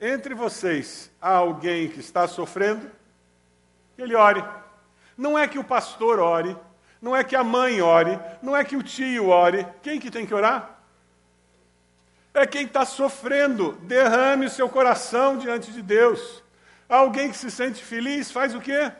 Entre 0.00 0.34
vocês 0.34 1.10
há 1.20 1.34
alguém 1.34 1.88
que 1.88 2.00
está 2.00 2.26
sofrendo, 2.26 2.90
ele 4.02 4.14
ore. 4.14 4.44
Não 5.16 5.38
é 5.38 5.46
que 5.46 5.58
o 5.58 5.64
pastor 5.64 6.18
ore, 6.18 6.56
não 7.00 7.16
é 7.16 7.24
que 7.24 7.36
a 7.36 7.44
mãe 7.44 7.80
ore, 7.80 8.18
não 8.40 8.56
é 8.56 8.64
que 8.64 8.76
o 8.76 8.82
tio 8.82 9.28
ore. 9.28 9.66
Quem 9.82 9.98
que 9.98 10.10
tem 10.10 10.24
que 10.24 10.34
orar? 10.34 10.78
É 12.34 12.46
quem 12.46 12.64
está 12.64 12.84
sofrendo. 12.84 13.72
Derrame 13.82 14.46
o 14.46 14.50
seu 14.50 14.68
coração 14.68 15.36
diante 15.36 15.70
de 15.70 15.82
Deus. 15.82 16.42
Alguém 16.88 17.30
que 17.30 17.36
se 17.36 17.50
sente 17.50 17.82
feliz 17.82 18.30
faz 18.30 18.54
o 18.54 18.60
quê? 18.60 18.92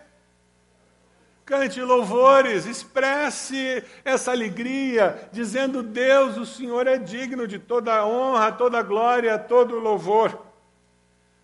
Cante 1.45 1.81
louvores, 1.83 2.67
expresse 2.67 3.85
essa 4.05 4.31
alegria, 4.31 5.29
dizendo: 5.33 5.83
Deus, 5.83 6.37
o 6.37 6.47
Senhor 6.47 6.87
é 6.87 6.97
digno 6.97 7.49
de 7.49 7.59
toda 7.59 8.07
honra, 8.07 8.53
toda 8.53 8.83
glória, 8.83 9.39
todo 9.39 9.79
louvor. 9.79 10.52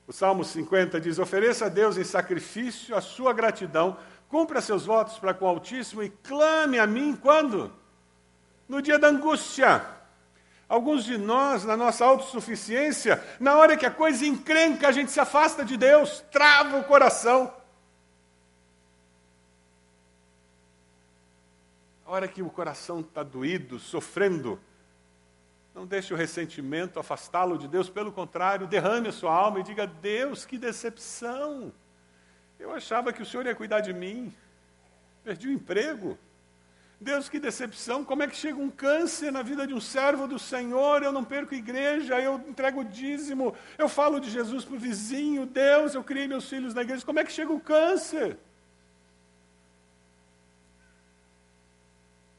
O 0.09 0.13
Salmo 0.13 0.43
50 0.43 0.99
diz: 0.99 1.19
Ofereça 1.19 1.67
a 1.67 1.69
Deus 1.69 1.99
em 1.99 2.03
sacrifício 2.03 2.97
a 2.97 3.01
sua 3.03 3.35
gratidão, 3.35 3.99
cumpra 4.27 4.63
seus 4.63 4.87
votos 4.87 5.19
para 5.19 5.35
com 5.35 5.45
o 5.45 5.49
Altíssimo 5.49 6.03
e 6.03 6.09
clame 6.09 6.79
a 6.79 6.87
mim 6.87 7.15
quando? 7.15 7.71
No 8.67 8.81
dia 8.81 8.99
da 8.99 9.09
angústia. 9.09 9.85
Alguns 10.67 11.05
de 11.05 11.19
nós, 11.19 11.65
na 11.65 11.77
nossa 11.77 12.07
autossuficiência, 12.07 13.23
na 13.39 13.57
hora 13.57 13.77
que 13.77 13.85
a 13.85 13.91
coisa 13.91 14.25
encrenca, 14.25 14.89
a 14.89 14.93
gente 14.93 15.11
se 15.11 15.21
afasta 15.21 15.63
de 15.63 15.77
Deus, 15.77 16.25
trava 16.31 16.79
o 16.79 16.85
coração. 16.85 17.53
A 22.07 22.11
hora 22.11 22.29
que 22.29 22.43
o 22.43 22.49
coração 22.49 23.01
está 23.01 23.23
doído, 23.23 23.79
sofrendo, 23.79 24.59
não 25.75 25.87
deixe 25.87 26.13
o 26.13 26.17
ressentimento 26.17 26.99
afastá-lo 26.99 27.57
de 27.57 27.69
Deus, 27.69 27.89
pelo 27.89 28.11
contrário, 28.11 28.67
derrame 28.67 29.09
a 29.09 29.13
sua 29.13 29.33
alma 29.33 29.61
e 29.61 29.63
diga: 29.63 29.87
Deus, 29.87 30.45
que 30.45 30.59
decepção! 30.59 31.73
Eu 32.59 32.73
achava 32.73 33.13
que 33.13 33.23
o 33.23 33.27
Senhor 33.27 33.47
ia 33.47 33.55
cuidar 33.55 33.81
de 33.81 33.93
mim, 33.93 34.33
perdi 35.23 35.49
o 35.49 35.53
emprego. 35.53 36.19
Deus, 37.01 37.29
que 37.29 37.39
decepção! 37.39 38.05
Como 38.05 38.25
é 38.25 38.27
que 38.27 38.35
chega 38.35 38.59
um 38.59 38.69
câncer 38.69 39.31
na 39.31 39.41
vida 39.41 39.65
de 39.65 39.73
um 39.73 39.81
servo 39.81 40.27
do 40.27 40.37
Senhor? 40.37 41.03
Eu 41.03 41.13
não 41.13 41.23
perco 41.23 41.55
igreja, 41.55 42.21
eu 42.21 42.43
entrego 42.49 42.85
dízimo, 42.85 43.55
eu 43.79 43.89
falo 43.89 44.19
de 44.19 44.29
Jesus 44.29 44.65
para 44.65 44.75
o 44.75 44.81
vizinho. 44.81 45.47
Deus, 45.47 45.95
eu 45.95 46.03
criei 46.03 46.27
meus 46.27 46.49
filhos 46.49 46.75
na 46.75 46.83
igreja. 46.83 47.07
Como 47.07 47.21
é 47.21 47.25
que 47.25 47.31
chega 47.31 47.53
o 47.53 47.61
câncer? 47.61 48.37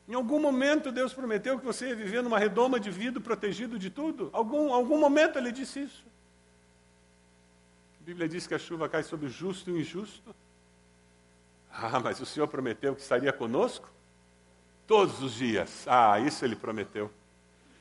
Em 0.09 0.15
algum 0.15 0.39
momento 0.39 0.91
Deus 0.91 1.13
prometeu 1.13 1.59
que 1.59 1.63
você 1.63 1.89
ia 1.89 1.95
viver 1.95 2.23
numa 2.23 2.39
redoma 2.39 2.79
de 2.79 2.89
vidro 2.89 3.21
protegido 3.21 3.77
de 3.77 3.91
tudo? 3.91 4.31
Algum, 4.33 4.73
algum 4.73 4.99
momento 4.99 5.37
ele 5.37 5.51
disse 5.51 5.83
isso. 5.83 6.03
A 8.01 8.03
Bíblia 8.03 8.27
diz 8.27 8.47
que 8.47 8.55
a 8.55 8.59
chuva 8.59 8.89
cai 8.89 9.03
sobre 9.03 9.27
o 9.27 9.29
justo 9.29 9.69
e 9.69 9.73
o 9.73 9.79
injusto. 9.79 10.35
Ah, 11.71 11.99
mas 11.99 12.19
o 12.19 12.25
Senhor 12.25 12.47
prometeu 12.47 12.95
que 12.95 13.01
estaria 13.01 13.31
conosco 13.31 13.87
todos 14.87 15.21
os 15.21 15.33
dias. 15.33 15.85
Ah, 15.87 16.19
isso 16.19 16.43
ele 16.43 16.55
prometeu. 16.55 17.11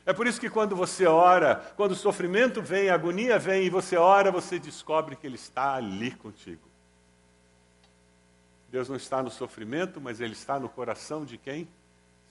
É 0.05 0.13
por 0.13 0.27
isso 0.27 0.39
que 0.39 0.51
quando 0.51 0.77
você 0.77 1.07
ora, 1.07 1.57
quando 1.77 1.93
o 1.93 1.97
sofrimento 1.97 2.61
vem, 2.61 2.91
a 2.91 2.95
agonia 2.95 3.39
vem 3.39 3.65
e 3.65 3.71
você 3.71 3.97
ora, 3.97 4.31
você 4.31 4.59
descobre 4.59 5.17
que 5.17 5.27
ele 5.27 5.37
está 5.37 5.77
ali 5.77 6.11
contigo. 6.11 6.69
Deus 8.71 8.87
não 8.87 8.97
está 8.97 9.23
no 9.23 9.31
sofrimento, 9.31 9.99
mas 9.99 10.21
ele 10.21 10.35
está 10.35 10.61
no 10.61 10.69
coração 10.69 11.25
de 11.25 11.39
quem 11.39 11.67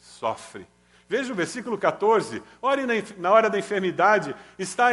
sofre. 0.08 0.66
Veja 1.08 1.32
o 1.32 1.36
versículo 1.36 1.78
14. 1.78 2.42
Ore 2.62 2.84
na, 3.18 3.32
hora 3.32 3.50
da 3.50 3.60
enfermidade. 3.60 4.36
Está 4.58 4.90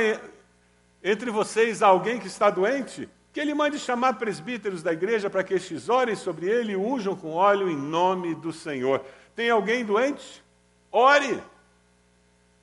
entre 1.02 1.30
vocês 1.30 1.83
alguém 1.83 2.18
que 2.18 2.26
está 2.26 2.50
doente? 2.50 3.09
Que 3.33 3.40
ele 3.40 3.52
mande 3.52 3.78
chamar 3.78 4.14
presbíteros 4.14 4.83
da 4.83 4.92
igreja 4.92 5.28
para 5.28 5.42
que 5.42 5.54
estes 5.54 5.88
orem 5.88 6.14
sobre 6.14 6.47
ele 6.47 6.73
e 6.73 6.76
unjam 6.76 7.16
com 7.16 7.33
óleo 7.33 7.68
em 7.68 7.76
nome 7.76 8.35
do 8.35 8.52
Senhor. 8.52 9.04
Tem 9.35 9.50
alguém 9.50 9.85
doente? 9.85 10.42
Ore. 10.90 11.42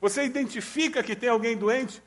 Você 0.00 0.24
identifica 0.24 1.02
que 1.02 1.14
tem 1.14 1.28
alguém 1.28 1.56
doente? 1.56 2.02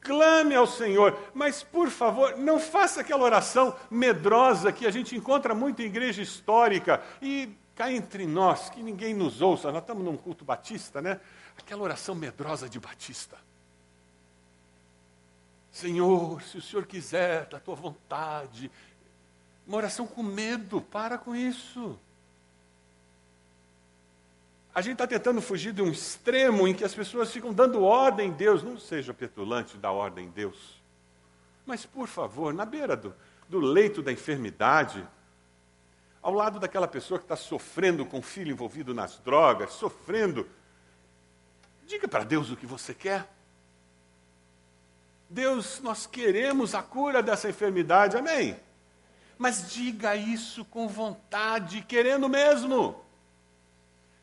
Clame 0.00 0.54
ao 0.54 0.66
Senhor, 0.66 1.16
mas 1.32 1.62
por 1.62 1.88
favor, 1.88 2.36
não 2.36 2.58
faça 2.58 3.00
aquela 3.00 3.22
oração 3.22 3.74
medrosa 3.88 4.72
que 4.72 4.84
a 4.84 4.90
gente 4.90 5.16
encontra 5.16 5.54
muito 5.54 5.80
em 5.80 5.86
igreja 5.86 6.20
histórica 6.20 7.00
e 7.20 7.56
cá 7.82 7.90
entre 7.90 8.26
nós, 8.28 8.70
que 8.70 8.80
ninguém 8.80 9.12
nos 9.12 9.40
ouça, 9.40 9.72
nós 9.72 9.82
estamos 9.82 10.04
num 10.04 10.16
culto 10.16 10.44
batista, 10.44 11.02
né? 11.02 11.20
Aquela 11.58 11.82
oração 11.82 12.14
medrosa 12.14 12.68
de 12.68 12.78
batista. 12.78 13.36
Senhor, 15.72 16.40
se 16.42 16.58
o 16.58 16.62
Senhor 16.62 16.86
quiser, 16.86 17.46
da 17.46 17.58
tua 17.58 17.74
vontade. 17.74 18.70
Uma 19.66 19.78
oração 19.78 20.06
com 20.06 20.22
medo, 20.22 20.80
para 20.80 21.18
com 21.18 21.34
isso. 21.34 21.98
A 24.72 24.80
gente 24.80 24.92
está 24.92 25.06
tentando 25.06 25.42
fugir 25.42 25.72
de 25.72 25.82
um 25.82 25.90
extremo 25.90 26.68
em 26.68 26.74
que 26.74 26.84
as 26.84 26.94
pessoas 26.94 27.32
ficam 27.32 27.52
dando 27.52 27.82
ordem 27.82 28.28
em 28.28 28.32
Deus. 28.32 28.62
Não 28.62 28.78
seja 28.78 29.12
petulante 29.12 29.76
da 29.76 29.90
ordem 29.90 30.26
em 30.26 30.30
Deus. 30.30 30.80
Mas, 31.66 31.84
por 31.84 32.06
favor, 32.06 32.54
na 32.54 32.64
beira 32.64 32.96
do, 32.96 33.12
do 33.48 33.58
leito 33.58 34.02
da 34.02 34.12
enfermidade, 34.12 35.04
ao 36.22 36.32
lado 36.32 36.60
daquela 36.60 36.86
pessoa 36.86 37.18
que 37.18 37.24
está 37.24 37.36
sofrendo 37.36 38.06
com 38.06 38.20
o 38.20 38.22
filho 38.22 38.52
envolvido 38.52 38.94
nas 38.94 39.18
drogas, 39.18 39.72
sofrendo. 39.72 40.48
Diga 41.84 42.06
para 42.06 42.22
Deus 42.22 42.50
o 42.50 42.56
que 42.56 42.64
você 42.64 42.94
quer. 42.94 43.28
Deus, 45.28 45.80
nós 45.80 46.06
queremos 46.06 46.74
a 46.74 46.82
cura 46.82 47.22
dessa 47.22 47.48
enfermidade, 47.48 48.16
amém? 48.16 48.56
Mas 49.36 49.72
diga 49.72 50.14
isso 50.14 50.64
com 50.64 50.86
vontade, 50.86 51.82
querendo 51.82 52.28
mesmo. 52.28 53.02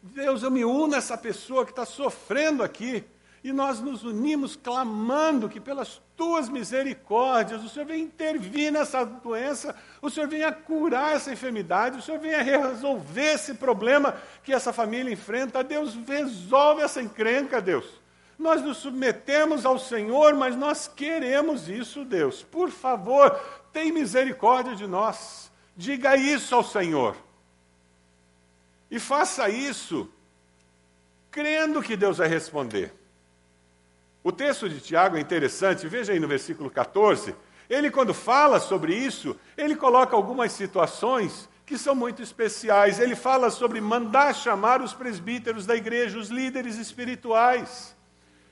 Deus, 0.02 0.44
eu 0.44 0.52
me 0.52 0.64
uno 0.64 0.96
a 0.96 1.00
essa 1.00 1.18
pessoa 1.18 1.66
que 1.66 1.72
está 1.72 1.86
sofrendo 1.86 2.64
aqui. 2.64 3.04
E 3.44 3.54
nós 3.54 3.80
nos 3.80 4.04
unimos 4.04 4.56
clamando 4.56 5.48
que 5.48 5.60
pelas 5.60 6.02
tuas 6.18 6.50
misericórdias 6.50 7.64
o 7.64 7.70
Senhor 7.70 7.86
venha 7.86 8.04
intervir 8.04 8.72
nessa 8.72 9.06
doença, 9.06 9.74
o 10.02 10.10
Senhor 10.10 10.28
venha 10.28 10.52
curar 10.52 11.16
essa 11.16 11.32
enfermidade, 11.32 11.98
o 11.98 12.02
Senhor 12.02 12.20
venha 12.20 12.42
resolver 12.42 13.34
esse 13.34 13.54
problema 13.54 14.16
que 14.44 14.52
essa 14.52 14.74
família 14.74 15.14
enfrenta. 15.14 15.64
Deus, 15.64 15.96
resolve 16.06 16.82
essa 16.82 17.02
encrenca, 17.02 17.62
Deus. 17.62 17.86
Nós 18.38 18.62
nos 18.62 18.78
submetemos 18.78 19.66
ao 19.66 19.80
Senhor, 19.80 20.34
mas 20.34 20.56
nós 20.56 20.88
queremos 20.88 21.70
isso, 21.70 22.04
Deus. 22.04 22.44
Por 22.44 22.70
favor, 22.70 23.32
tem 23.72 23.92
misericórdia 23.92 24.76
de 24.76 24.88
nós. 24.88 25.50
Diga 25.76 26.18
isso 26.18 26.54
ao 26.56 26.64
Senhor. 26.64 27.16
E 28.92 29.00
faça 29.00 29.50
isso 29.50 30.10
crendo 31.32 31.82
que 31.82 31.96
Deus 31.96 32.18
vai 32.18 32.28
responder. 32.28 32.99
O 34.30 34.32
texto 34.32 34.70
de 34.70 34.80
Tiago 34.80 35.18
é 35.18 35.20
interessante, 35.20 35.88
veja 35.88 36.14
aí 36.14 36.20
no 36.20 36.28
versículo 36.28 36.70
14. 36.70 37.34
Ele, 37.68 37.90
quando 37.90 38.14
fala 38.14 38.60
sobre 38.60 38.94
isso, 38.94 39.36
ele 39.58 39.76
coloca 39.76 40.16
algumas 40.16 40.52
situações 40.52 41.50
que 41.66 41.80
são 41.80 41.96
muito 41.96 42.22
especiais. 42.22 43.00
Ele 43.00 43.16
fala 43.16 43.50
sobre 43.50 43.82
mandar 43.82 44.36
chamar 44.36 44.84
os 44.84 44.94
presbíteros 44.94 45.66
da 45.66 45.76
igreja, 45.76 46.20
os 46.20 46.30
líderes 46.30 46.78
espirituais. 46.78 47.98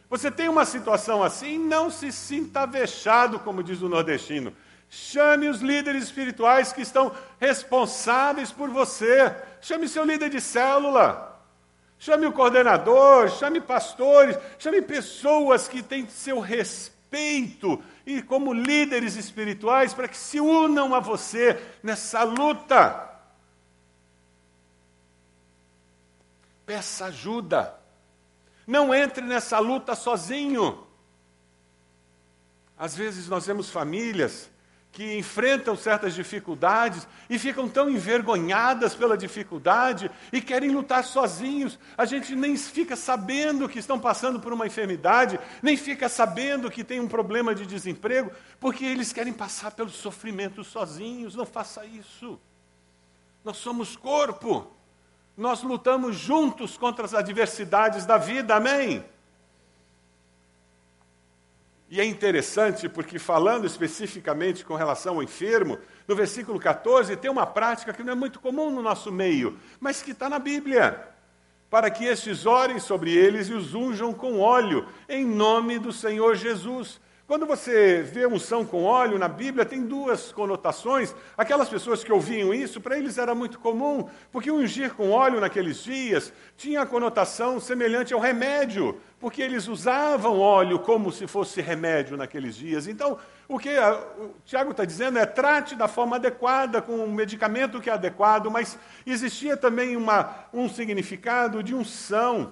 Você 0.09 0.31
tem 0.31 0.49
uma 0.49 0.65
situação 0.65 1.21
assim, 1.21 1.59
não 1.59 1.91
se 1.91 2.11
sinta 2.11 2.65
vexado, 2.65 3.37
como 3.37 3.61
diz 3.61 3.79
o 3.79 3.87
nordestino. 3.87 4.55
Chame 4.89 5.47
os 5.47 5.61
líderes 5.61 6.05
espirituais 6.05 6.73
que 6.73 6.81
estão 6.81 7.11
responsáveis 7.39 8.51
por 8.51 8.71
você. 8.71 9.31
Chame 9.61 9.87
seu 9.87 10.03
líder 10.03 10.31
de 10.31 10.41
célula. 10.41 11.26
Chame 11.99 12.27
o 12.27 12.31
coordenador, 12.31 13.29
chame 13.29 13.59
pastores, 13.59 14.37
chame 14.59 14.81
pessoas 14.81 15.67
que 15.67 15.81
têm 15.81 16.07
seu 16.07 16.39
respeito 16.39 17.83
e 18.05 18.21
como 18.21 18.53
líderes 18.53 19.15
espirituais 19.15 19.93
para 19.93 20.07
que 20.07 20.17
se 20.17 20.39
unam 20.39 20.93
a 20.93 20.99
você 20.99 21.59
nessa 21.81 22.23
luta. 22.23 23.03
Peça 26.65 27.05
ajuda. 27.05 27.73
Não 28.67 28.93
entre 28.93 29.23
nessa 29.25 29.57
luta 29.57 29.95
sozinho. 29.95 30.85
Às 32.77 32.95
vezes 32.95 33.27
nós 33.27 33.47
vemos 33.47 33.71
famílias 33.71 34.49
que 34.91 35.17
enfrentam 35.17 35.75
certas 35.75 36.15
dificuldades 36.15 37.07
e 37.29 37.37
ficam 37.37 37.69
tão 37.69 37.89
envergonhadas 37.89 38.95
pela 38.95 39.17
dificuldade 39.17 40.09
e 40.31 40.41
querem 40.41 40.71
lutar 40.71 41.03
sozinhos. 41.03 41.77
A 41.97 42.05
gente 42.05 42.35
nem 42.35 42.57
fica 42.57 42.95
sabendo 42.95 43.69
que 43.69 43.79
estão 43.79 43.99
passando 43.99 44.39
por 44.39 44.53
uma 44.53 44.65
enfermidade, 44.65 45.39
nem 45.61 45.77
fica 45.77 46.09
sabendo 46.09 46.71
que 46.71 46.83
tem 46.83 46.99
um 46.99 47.07
problema 47.07 47.53
de 47.53 47.65
desemprego, 47.65 48.31
porque 48.59 48.85
eles 48.85 49.13
querem 49.13 49.33
passar 49.33 49.71
pelo 49.71 49.89
sofrimento 49.89 50.63
sozinhos. 50.63 51.35
Não 51.35 51.45
faça 51.45 51.85
isso. 51.85 52.39
Nós 53.43 53.57
somos 53.57 53.95
corpo. 53.95 54.71
Nós 55.35 55.61
lutamos 55.61 56.15
juntos 56.15 56.75
contra 56.75 57.05
as 57.05 57.13
adversidades 57.13 58.05
da 58.05 58.17
vida. 58.17 58.55
Amém? 58.55 59.05
E 61.89 62.01
é 62.01 62.05
interessante 62.05 62.89
porque, 62.89 63.17
falando 63.17 63.65
especificamente 63.65 64.65
com 64.65 64.75
relação 64.75 65.15
ao 65.15 65.23
enfermo, 65.23 65.79
no 66.05 66.15
versículo 66.15 66.59
14 66.59 67.15
tem 67.15 67.31
uma 67.31 67.45
prática 67.45 67.93
que 67.93 68.03
não 68.03 68.11
é 68.11 68.15
muito 68.15 68.39
comum 68.41 68.69
no 68.69 68.81
nosso 68.81 69.11
meio, 69.11 69.57
mas 69.79 70.01
que 70.01 70.11
está 70.11 70.29
na 70.29 70.37
Bíblia. 70.37 71.07
Para 71.69 71.89
que 71.89 72.05
estes 72.05 72.45
orem 72.45 72.79
sobre 72.79 73.11
eles 73.13 73.47
e 73.47 73.53
os 73.53 73.73
unjam 73.73 74.13
com 74.13 74.39
óleo, 74.39 74.85
em 75.07 75.25
nome 75.25 75.79
do 75.79 75.93
Senhor 75.93 76.35
Jesus. 76.35 76.99
Quando 77.25 77.45
você 77.45 78.01
vê 78.01 78.25
unção 78.25 78.65
com 78.65 78.85
óleo 78.85 79.19
na 79.19 79.27
Bíblia, 79.27 79.65
tem 79.65 79.85
duas 79.85 80.31
conotações. 80.31 81.13
Aquelas 81.37 81.67
pessoas 81.67 82.01
que 82.01 82.11
ouviam 82.11 82.53
isso, 82.53 82.79
para 82.79 82.97
eles 82.97 83.17
era 83.17 83.35
muito 83.35 83.59
comum, 83.59 84.09
porque 84.31 84.49
ungir 84.49 84.93
com 84.93 85.11
óleo 85.11 85.41
naqueles 85.41 85.83
dias 85.83 86.31
tinha 86.55 86.81
a 86.81 86.85
conotação 86.85 87.59
semelhante 87.59 88.13
ao 88.13 88.19
remédio, 88.21 88.97
porque 89.19 89.41
eles 89.41 89.67
usavam 89.67 90.39
óleo 90.39 90.79
como 90.79 91.11
se 91.11 91.25
fosse 91.25 91.59
remédio 91.59 92.15
naqueles 92.15 92.55
dias. 92.55 92.87
Então, 92.87 93.17
o 93.47 93.57
que 93.57 93.69
o 94.19 94.35
Tiago 94.45 94.71
está 94.71 94.85
dizendo 94.85 95.17
é 95.17 95.25
trate 95.25 95.75
da 95.75 95.87
forma 95.87 96.17
adequada, 96.17 96.81
com 96.81 96.97
um 96.97 97.11
medicamento 97.11 97.81
que 97.81 97.89
é 97.89 97.93
adequado, 97.93 98.51
mas 98.51 98.77
existia 99.05 99.57
também 99.57 99.95
uma, 99.95 100.45
um 100.53 100.69
significado 100.69 101.63
de 101.63 101.73
unção. 101.73 102.51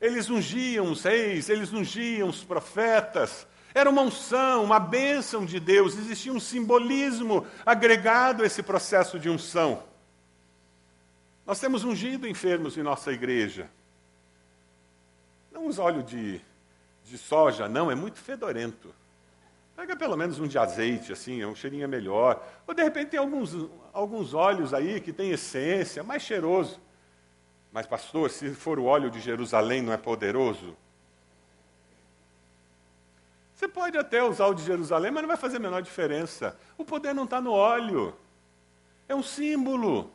Eles 0.00 0.28
ungiam 0.28 0.90
os 0.90 1.04
reis, 1.04 1.48
eles 1.48 1.72
ungiam 1.72 2.28
os 2.28 2.42
profetas. 2.42 3.46
Era 3.72 3.88
uma 3.88 4.02
unção, 4.02 4.64
uma 4.64 4.80
bênção 4.80 5.46
de 5.46 5.60
Deus, 5.60 5.96
existia 5.96 6.32
um 6.32 6.40
simbolismo 6.40 7.46
agregado 7.64 8.42
a 8.42 8.46
esse 8.46 8.62
processo 8.62 9.20
de 9.20 9.30
unção. 9.30 9.84
Nós 11.46 11.60
temos 11.60 11.84
ungido 11.84 12.26
enfermos 12.26 12.76
em 12.76 12.82
nossa 12.82 13.12
igreja. 13.12 13.70
Não 15.52 15.66
usa 15.66 15.82
óleo 15.82 16.02
de, 16.02 16.40
de 17.04 17.18
soja, 17.18 17.68
não, 17.68 17.90
é 17.90 17.94
muito 17.94 18.18
fedorento. 18.18 18.94
Pega 19.76 19.96
pelo 19.96 20.16
menos 20.16 20.38
um 20.38 20.46
de 20.46 20.58
azeite, 20.58 21.12
assim, 21.12 21.40
é 21.40 21.46
um 21.46 21.54
cheirinho 21.54 21.88
melhor. 21.88 22.42
Ou 22.66 22.74
de 22.74 22.82
repente 22.82 23.10
tem 23.10 23.20
alguns, 23.20 23.54
alguns 23.92 24.34
óleos 24.34 24.72
aí 24.74 25.00
que 25.00 25.12
tem 25.12 25.30
essência, 25.30 26.02
mais 26.02 26.22
cheiroso. 26.22 26.80
Mas, 27.72 27.86
pastor, 27.86 28.30
se 28.30 28.54
for 28.54 28.78
o 28.78 28.84
óleo 28.84 29.10
de 29.10 29.18
Jerusalém, 29.18 29.80
não 29.80 29.92
é 29.92 29.96
poderoso? 29.96 30.76
Você 33.54 33.66
pode 33.66 33.96
até 33.96 34.22
usar 34.22 34.46
o 34.46 34.54
de 34.54 34.62
Jerusalém, 34.62 35.10
mas 35.10 35.22
não 35.22 35.28
vai 35.28 35.36
fazer 35.36 35.56
a 35.56 35.60
menor 35.60 35.80
diferença. 35.80 36.56
O 36.76 36.84
poder 36.84 37.14
não 37.14 37.24
está 37.24 37.40
no 37.40 37.52
óleo. 37.52 38.14
É 39.08 39.14
um 39.14 39.22
símbolo. 39.22 40.12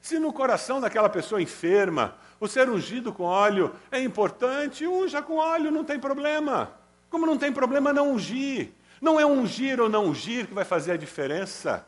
Se 0.00 0.18
no 0.18 0.32
coração 0.32 0.80
daquela 0.80 1.08
pessoa 1.08 1.42
enferma, 1.42 2.16
o 2.40 2.48
ser 2.48 2.70
ungido 2.70 3.12
com 3.12 3.24
óleo 3.24 3.74
é 3.92 4.00
importante, 4.00 4.86
unja 4.86 5.20
com 5.20 5.36
óleo, 5.36 5.70
não 5.70 5.84
tem 5.84 5.98
problema. 5.98 6.72
Como 7.10 7.26
não 7.26 7.36
tem 7.36 7.52
problema 7.52 7.92
não 7.92 8.12
ungir. 8.12 8.72
Não 8.98 9.20
é 9.20 9.26
ungir 9.26 9.78
ou 9.78 9.90
não 9.90 10.06
ungir 10.06 10.46
que 10.46 10.54
vai 10.54 10.64
fazer 10.64 10.92
a 10.92 10.96
diferença. 10.96 11.86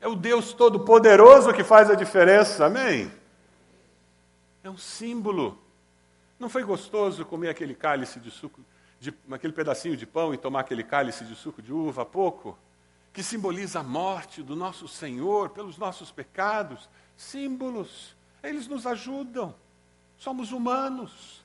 É 0.00 0.06
o 0.06 0.14
Deus 0.14 0.52
Todo-Poderoso 0.52 1.52
que 1.52 1.64
faz 1.64 1.90
a 1.90 1.94
diferença, 1.94 2.66
amém? 2.66 3.10
É 4.62 4.70
um 4.70 4.78
símbolo. 4.78 5.58
Não 6.38 6.48
foi 6.48 6.62
gostoso 6.62 7.24
comer 7.24 7.48
aquele 7.48 7.74
cálice 7.74 8.20
de 8.20 8.30
suco, 8.30 8.60
de, 9.00 9.12
aquele 9.30 9.52
pedacinho 9.52 9.96
de 9.96 10.06
pão 10.06 10.32
e 10.32 10.38
tomar 10.38 10.60
aquele 10.60 10.84
cálice 10.84 11.24
de 11.24 11.34
suco 11.34 11.60
de 11.60 11.72
uva 11.72 12.02
há 12.02 12.04
pouco? 12.06 12.56
Que 13.12 13.22
simboliza 13.22 13.80
a 13.80 13.82
morte 13.82 14.42
do 14.42 14.54
nosso 14.54 14.86
Senhor 14.86 15.50
pelos 15.50 15.76
nossos 15.76 16.12
pecados. 16.12 16.88
Símbolos. 17.16 18.14
Eles 18.44 18.68
nos 18.68 18.86
ajudam. 18.86 19.54
Somos 20.18 20.52
humanos. 20.52 21.42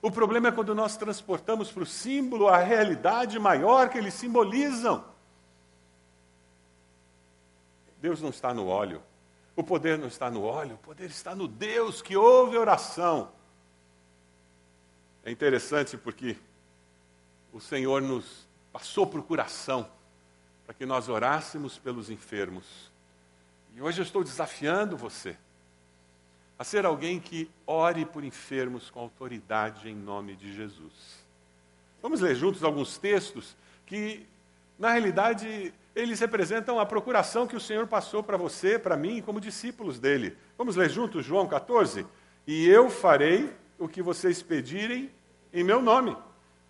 O 0.00 0.10
problema 0.10 0.48
é 0.48 0.52
quando 0.52 0.74
nós 0.74 0.96
transportamos 0.96 1.70
para 1.70 1.82
o 1.82 1.86
símbolo 1.86 2.48
a 2.48 2.56
realidade 2.56 3.38
maior 3.38 3.90
que 3.90 3.98
eles 3.98 4.14
simbolizam. 4.14 5.04
Deus 8.00 8.22
não 8.22 8.30
está 8.30 8.54
no 8.54 8.66
óleo. 8.66 9.02
O 9.56 9.62
poder 9.62 9.98
não 9.98 10.06
está 10.06 10.30
no 10.30 10.42
óleo, 10.42 10.76
o 10.76 10.78
poder 10.78 11.10
está 11.10 11.34
no 11.34 11.46
Deus 11.46 12.00
que 12.00 12.16
ouve 12.16 12.56
oração. 12.56 13.30
É 15.22 15.30
interessante 15.30 15.98
porque 15.98 16.36
o 17.52 17.60
Senhor 17.60 18.00
nos 18.00 18.48
passou 18.72 19.06
procuração 19.06 19.90
para 20.64 20.72
que 20.72 20.86
nós 20.86 21.10
orássemos 21.10 21.76
pelos 21.76 22.08
enfermos. 22.08 22.90
E 23.74 23.82
hoje 23.82 24.00
eu 24.00 24.04
estou 24.04 24.24
desafiando 24.24 24.96
você 24.96 25.36
a 26.60 26.64
ser 26.64 26.84
alguém 26.84 27.18
que 27.18 27.50
ore 27.66 28.04
por 28.04 28.22
enfermos 28.22 28.90
com 28.90 29.00
autoridade 29.00 29.88
em 29.88 29.94
nome 29.94 30.36
de 30.36 30.52
Jesus. 30.52 31.24
Vamos 32.02 32.20
ler 32.20 32.36
juntos 32.36 32.62
alguns 32.62 32.98
textos 32.98 33.56
que, 33.86 34.26
na 34.78 34.90
realidade, 34.90 35.72
eles 35.96 36.20
representam 36.20 36.78
a 36.78 36.84
procuração 36.84 37.46
que 37.46 37.56
o 37.56 37.60
Senhor 37.60 37.86
passou 37.86 38.22
para 38.22 38.36
você, 38.36 38.78
para 38.78 38.94
mim, 38.94 39.22
como 39.22 39.40
discípulos 39.40 39.98
dele. 39.98 40.36
Vamos 40.58 40.76
ler 40.76 40.90
juntos 40.90 41.24
João 41.24 41.48
14? 41.48 42.06
E 42.46 42.68
eu 42.68 42.90
farei 42.90 43.50
o 43.78 43.88
que 43.88 44.02
vocês 44.02 44.42
pedirem 44.42 45.10
em 45.54 45.64
meu 45.64 45.80
nome, 45.80 46.14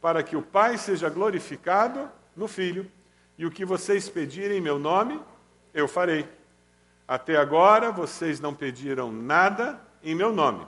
para 0.00 0.22
que 0.22 0.37
o 0.37 0.42
Pai 0.42 0.79
seja 0.79 1.09
glorificado 1.09 2.09
no 2.37 2.46
Filho. 2.46 2.88
E 3.37 3.44
o 3.44 3.50
que 3.50 3.64
vocês 3.64 4.09
pedirem 4.09 4.59
em 4.59 4.61
meu 4.61 4.79
nome, 4.79 5.20
eu 5.74 5.88
farei. 5.88 6.29
Até 7.11 7.37
agora 7.37 7.90
vocês 7.90 8.38
não 8.38 8.55
pediram 8.55 9.11
nada 9.11 9.81
em 10.01 10.14
meu 10.14 10.33
nome. 10.33 10.64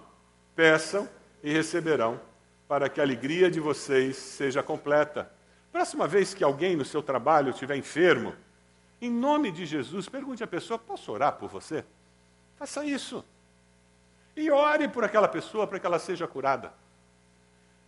Peçam 0.56 1.08
e 1.40 1.52
receberão, 1.52 2.20
para 2.66 2.88
que 2.88 3.00
a 3.00 3.04
alegria 3.04 3.48
de 3.48 3.60
vocês 3.60 4.16
seja 4.16 4.60
completa. 4.60 5.30
Próxima 5.70 6.08
vez 6.08 6.34
que 6.34 6.42
alguém 6.42 6.74
no 6.74 6.84
seu 6.84 7.00
trabalho 7.00 7.50
estiver 7.50 7.76
enfermo, 7.76 8.34
em 9.00 9.08
nome 9.08 9.52
de 9.52 9.64
Jesus, 9.64 10.08
pergunte 10.08 10.42
à 10.42 10.46
pessoa: 10.48 10.76
posso 10.76 11.12
orar 11.12 11.34
por 11.34 11.48
você? 11.48 11.84
Faça 12.56 12.84
isso. 12.84 13.24
E 14.34 14.50
ore 14.50 14.88
por 14.88 15.04
aquela 15.04 15.28
pessoa 15.28 15.64
para 15.68 15.78
que 15.78 15.86
ela 15.86 16.00
seja 16.00 16.26
curada. 16.26 16.72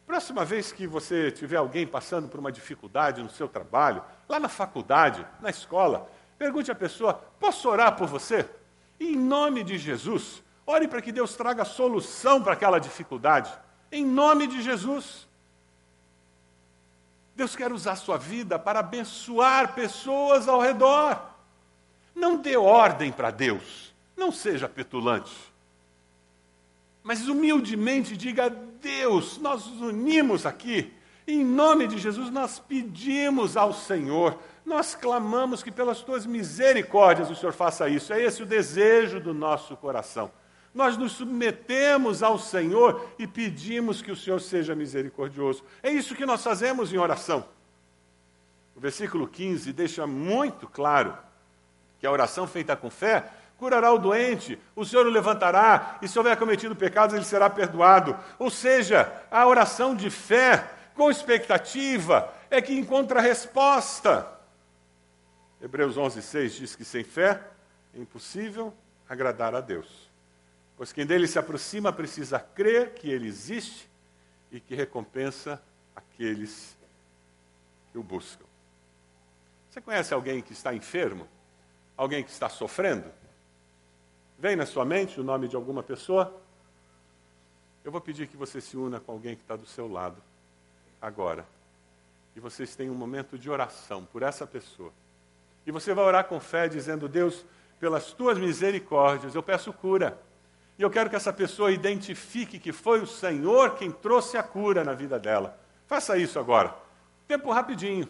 Próxima 0.06 0.44
vez 0.44 0.70
que 0.70 0.86
você 0.86 1.32
tiver 1.32 1.56
alguém 1.56 1.88
passando 1.88 2.28
por 2.28 2.38
uma 2.38 2.52
dificuldade 2.52 3.20
no 3.20 3.30
seu 3.30 3.48
trabalho, 3.48 4.04
lá 4.28 4.38
na 4.38 4.48
faculdade, 4.48 5.26
na 5.40 5.50
escola, 5.50 6.08
pergunte 6.44 6.70
à 6.70 6.74
pessoa: 6.74 7.14
posso 7.40 7.66
orar 7.70 7.96
por 7.96 8.06
você? 8.06 8.46
Em 9.00 9.16
nome 9.16 9.64
de 9.64 9.78
Jesus, 9.78 10.42
ore 10.66 10.86
para 10.86 11.00
que 11.00 11.10
Deus 11.10 11.34
traga 11.34 11.64
solução 11.64 12.42
para 12.42 12.52
aquela 12.52 12.78
dificuldade. 12.78 13.50
Em 13.90 14.04
nome 14.04 14.46
de 14.46 14.60
Jesus. 14.60 15.26
Deus 17.34 17.56
quer 17.56 17.72
usar 17.72 17.96
sua 17.96 18.18
vida 18.18 18.58
para 18.58 18.80
abençoar 18.80 19.74
pessoas 19.74 20.46
ao 20.46 20.60
redor. 20.60 21.20
Não 22.14 22.36
dê 22.36 22.56
ordem 22.56 23.10
para 23.10 23.30
Deus. 23.30 23.94
Não 24.14 24.30
seja 24.30 24.68
petulante. 24.68 25.34
Mas 27.02 27.26
humildemente 27.26 28.18
diga: 28.18 28.50
Deus, 28.50 29.38
nós 29.38 29.66
nos 29.66 29.80
unimos 29.80 30.44
aqui. 30.44 30.92
Em 31.26 31.42
nome 31.42 31.86
de 31.88 31.96
Jesus, 31.96 32.30
nós 32.30 32.58
pedimos 32.58 33.56
ao 33.56 33.72
Senhor 33.72 34.38
Nós 34.64 34.94
clamamos 34.94 35.62
que 35.62 35.70
pelas 35.70 36.00
tuas 36.00 36.24
misericórdias 36.24 37.30
o 37.30 37.36
Senhor 37.36 37.52
faça 37.52 37.88
isso. 37.88 38.12
É 38.12 38.22
esse 38.22 38.42
o 38.42 38.46
desejo 38.46 39.20
do 39.20 39.34
nosso 39.34 39.76
coração. 39.76 40.30
Nós 40.74 40.96
nos 40.96 41.12
submetemos 41.12 42.22
ao 42.22 42.38
Senhor 42.38 43.08
e 43.18 43.26
pedimos 43.26 44.02
que 44.02 44.10
o 44.10 44.16
Senhor 44.16 44.40
seja 44.40 44.74
misericordioso. 44.74 45.62
É 45.82 45.90
isso 45.90 46.16
que 46.16 46.26
nós 46.26 46.42
fazemos 46.42 46.92
em 46.92 46.98
oração. 46.98 47.44
O 48.74 48.80
versículo 48.80 49.28
15 49.28 49.72
deixa 49.72 50.06
muito 50.06 50.66
claro 50.66 51.16
que 52.00 52.06
a 52.06 52.10
oração 52.10 52.46
feita 52.46 52.74
com 52.74 52.90
fé 52.90 53.24
curará 53.56 53.92
o 53.92 53.98
doente, 53.98 54.58
o 54.74 54.84
Senhor 54.84 55.06
o 55.06 55.10
levantará, 55.10 55.96
e 56.02 56.08
se 56.08 56.18
houver 56.18 56.36
cometido 56.36 56.74
pecados, 56.74 57.14
ele 57.14 57.24
será 57.24 57.48
perdoado. 57.48 58.18
Ou 58.38 58.50
seja, 58.50 59.12
a 59.30 59.46
oração 59.46 59.94
de 59.94 60.10
fé, 60.10 60.68
com 60.94 61.08
expectativa, 61.08 62.28
é 62.50 62.60
que 62.60 62.74
encontra 62.74 63.20
resposta. 63.20 64.33
Hebreus 65.64 65.96
11, 65.96 66.20
6 66.20 66.52
diz 66.52 66.76
que 66.76 66.84
sem 66.84 67.02
fé 67.02 67.42
é 67.94 67.98
impossível 67.98 68.70
agradar 69.08 69.54
a 69.54 69.62
Deus. 69.62 70.10
Pois 70.76 70.92
quem 70.92 71.06
dele 71.06 71.26
se 71.26 71.38
aproxima 71.38 71.90
precisa 71.90 72.38
crer 72.38 72.92
que 72.92 73.08
ele 73.08 73.26
existe 73.26 73.88
e 74.52 74.60
que 74.60 74.74
recompensa 74.74 75.62
aqueles 75.96 76.76
que 77.90 77.96
o 77.96 78.02
buscam. 78.02 78.44
Você 79.70 79.80
conhece 79.80 80.12
alguém 80.12 80.42
que 80.42 80.52
está 80.52 80.74
enfermo? 80.74 81.26
Alguém 81.96 82.22
que 82.22 82.30
está 82.30 82.50
sofrendo? 82.50 83.10
Vem 84.38 84.56
na 84.56 84.66
sua 84.66 84.84
mente 84.84 85.18
o 85.18 85.24
nome 85.24 85.48
de 85.48 85.56
alguma 85.56 85.82
pessoa? 85.82 86.42
Eu 87.82 87.90
vou 87.90 88.02
pedir 88.02 88.28
que 88.28 88.36
você 88.36 88.60
se 88.60 88.76
una 88.76 89.00
com 89.00 89.12
alguém 89.12 89.34
que 89.34 89.40
está 89.40 89.56
do 89.56 89.64
seu 89.64 89.90
lado, 89.90 90.22
agora. 91.00 91.46
E 92.36 92.40
vocês 92.40 92.76
tenham 92.76 92.92
um 92.92 92.98
momento 92.98 93.38
de 93.38 93.48
oração 93.48 94.04
por 94.04 94.22
essa 94.22 94.46
pessoa. 94.46 94.92
E 95.66 95.70
você 95.70 95.94
vai 95.94 96.04
orar 96.04 96.24
com 96.24 96.38
fé, 96.40 96.68
dizendo: 96.68 97.08
Deus, 97.08 97.44
pelas 97.80 98.12
tuas 98.12 98.38
misericórdias, 98.38 99.34
eu 99.34 99.42
peço 99.42 99.72
cura. 99.72 100.18
E 100.78 100.82
eu 100.82 100.90
quero 100.90 101.08
que 101.08 101.16
essa 101.16 101.32
pessoa 101.32 101.70
identifique 101.70 102.58
que 102.58 102.72
foi 102.72 103.00
o 103.00 103.06
Senhor 103.06 103.76
quem 103.76 103.90
trouxe 103.90 104.36
a 104.36 104.42
cura 104.42 104.82
na 104.82 104.92
vida 104.92 105.18
dela. 105.18 105.58
Faça 105.86 106.16
isso 106.18 106.38
agora. 106.38 106.74
Tempo 107.28 107.50
rapidinho. 107.52 108.08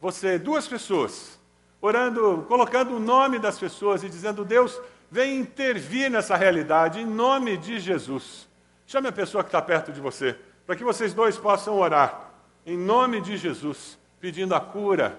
Você, 0.00 0.38
duas 0.38 0.66
pessoas, 0.68 1.40
orando, 1.80 2.44
colocando 2.48 2.96
o 2.96 3.00
nome 3.00 3.38
das 3.38 3.58
pessoas 3.58 4.02
e 4.02 4.08
dizendo: 4.08 4.44
Deus, 4.44 4.80
vem 5.10 5.38
intervir 5.38 6.10
nessa 6.10 6.36
realidade 6.36 7.00
em 7.00 7.06
nome 7.06 7.56
de 7.56 7.78
Jesus. 7.78 8.48
Chame 8.86 9.08
a 9.08 9.12
pessoa 9.12 9.42
que 9.42 9.48
está 9.48 9.62
perto 9.62 9.92
de 9.92 10.00
você, 10.00 10.38
para 10.66 10.76
que 10.76 10.84
vocês 10.84 11.14
dois 11.14 11.38
possam 11.38 11.78
orar 11.78 12.32
em 12.64 12.76
nome 12.76 13.20
de 13.20 13.36
Jesus, 13.36 13.98
pedindo 14.20 14.54
a 14.54 14.60
cura 14.60 15.18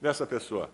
dessa 0.00 0.26
pessoa. 0.26 0.70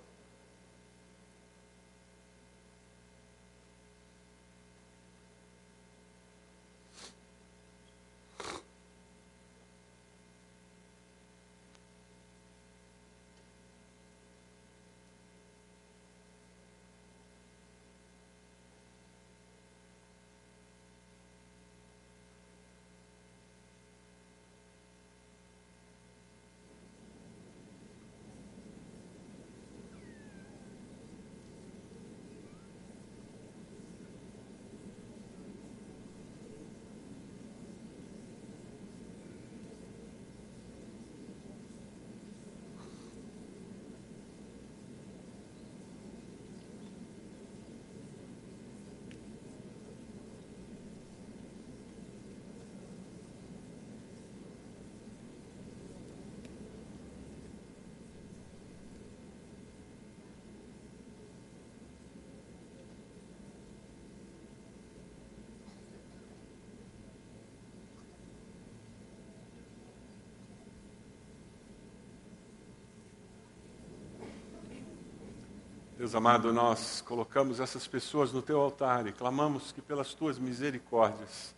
Deus 75.99 76.15
amado, 76.15 76.53
nós 76.53 77.01
colocamos 77.01 77.59
essas 77.59 77.89
pessoas 77.89 78.33
no 78.33 78.41
teu 78.41 78.61
altar 78.61 79.09
e 79.09 79.13
clamamos 79.13 79.73
que 79.73 79.83
pelas 79.83 80.15
tuas 80.15 80.39
misericórdias 80.39 81.53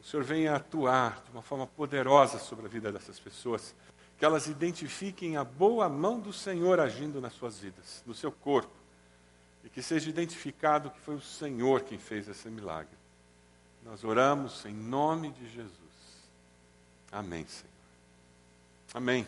o 0.00 0.02
Senhor 0.02 0.24
venha 0.24 0.56
atuar 0.56 1.22
de 1.26 1.32
uma 1.32 1.42
forma 1.42 1.66
poderosa 1.66 2.38
sobre 2.38 2.64
a 2.64 2.68
vida 2.70 2.90
dessas 2.90 3.20
pessoas, 3.20 3.74
que 4.16 4.24
elas 4.24 4.46
identifiquem 4.46 5.36
a 5.36 5.44
boa 5.44 5.90
mão 5.90 6.18
do 6.18 6.32
Senhor 6.32 6.80
agindo 6.80 7.20
nas 7.20 7.34
suas 7.34 7.58
vidas, 7.58 8.02
no 8.06 8.14
seu 8.14 8.32
corpo, 8.32 8.72
e 9.62 9.68
que 9.68 9.82
seja 9.82 10.08
identificado 10.08 10.88
que 10.88 11.00
foi 11.00 11.16
o 11.16 11.20
Senhor 11.20 11.82
quem 11.82 11.98
fez 11.98 12.28
esse 12.28 12.48
milagre. 12.48 12.96
Nós 13.84 14.04
oramos 14.04 14.64
em 14.64 14.72
nome 14.72 15.32
de 15.32 15.50
Jesus. 15.50 15.68
Amém, 17.12 17.44
Senhor. 17.46 17.68
Amém. 18.94 19.26